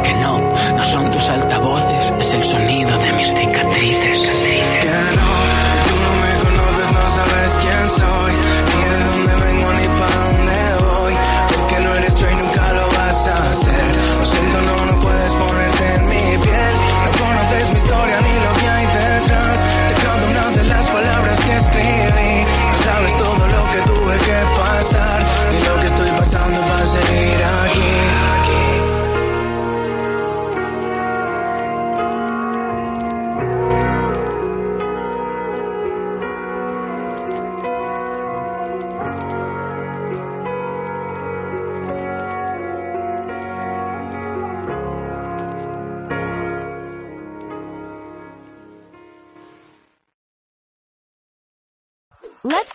[0.03, 4.19] Que no, no son tus altavoces, es el sonido de mis cicatrices.
[4.19, 5.31] Que no,
[5.65, 8.26] que tú no me conoces, no sabes quién soy,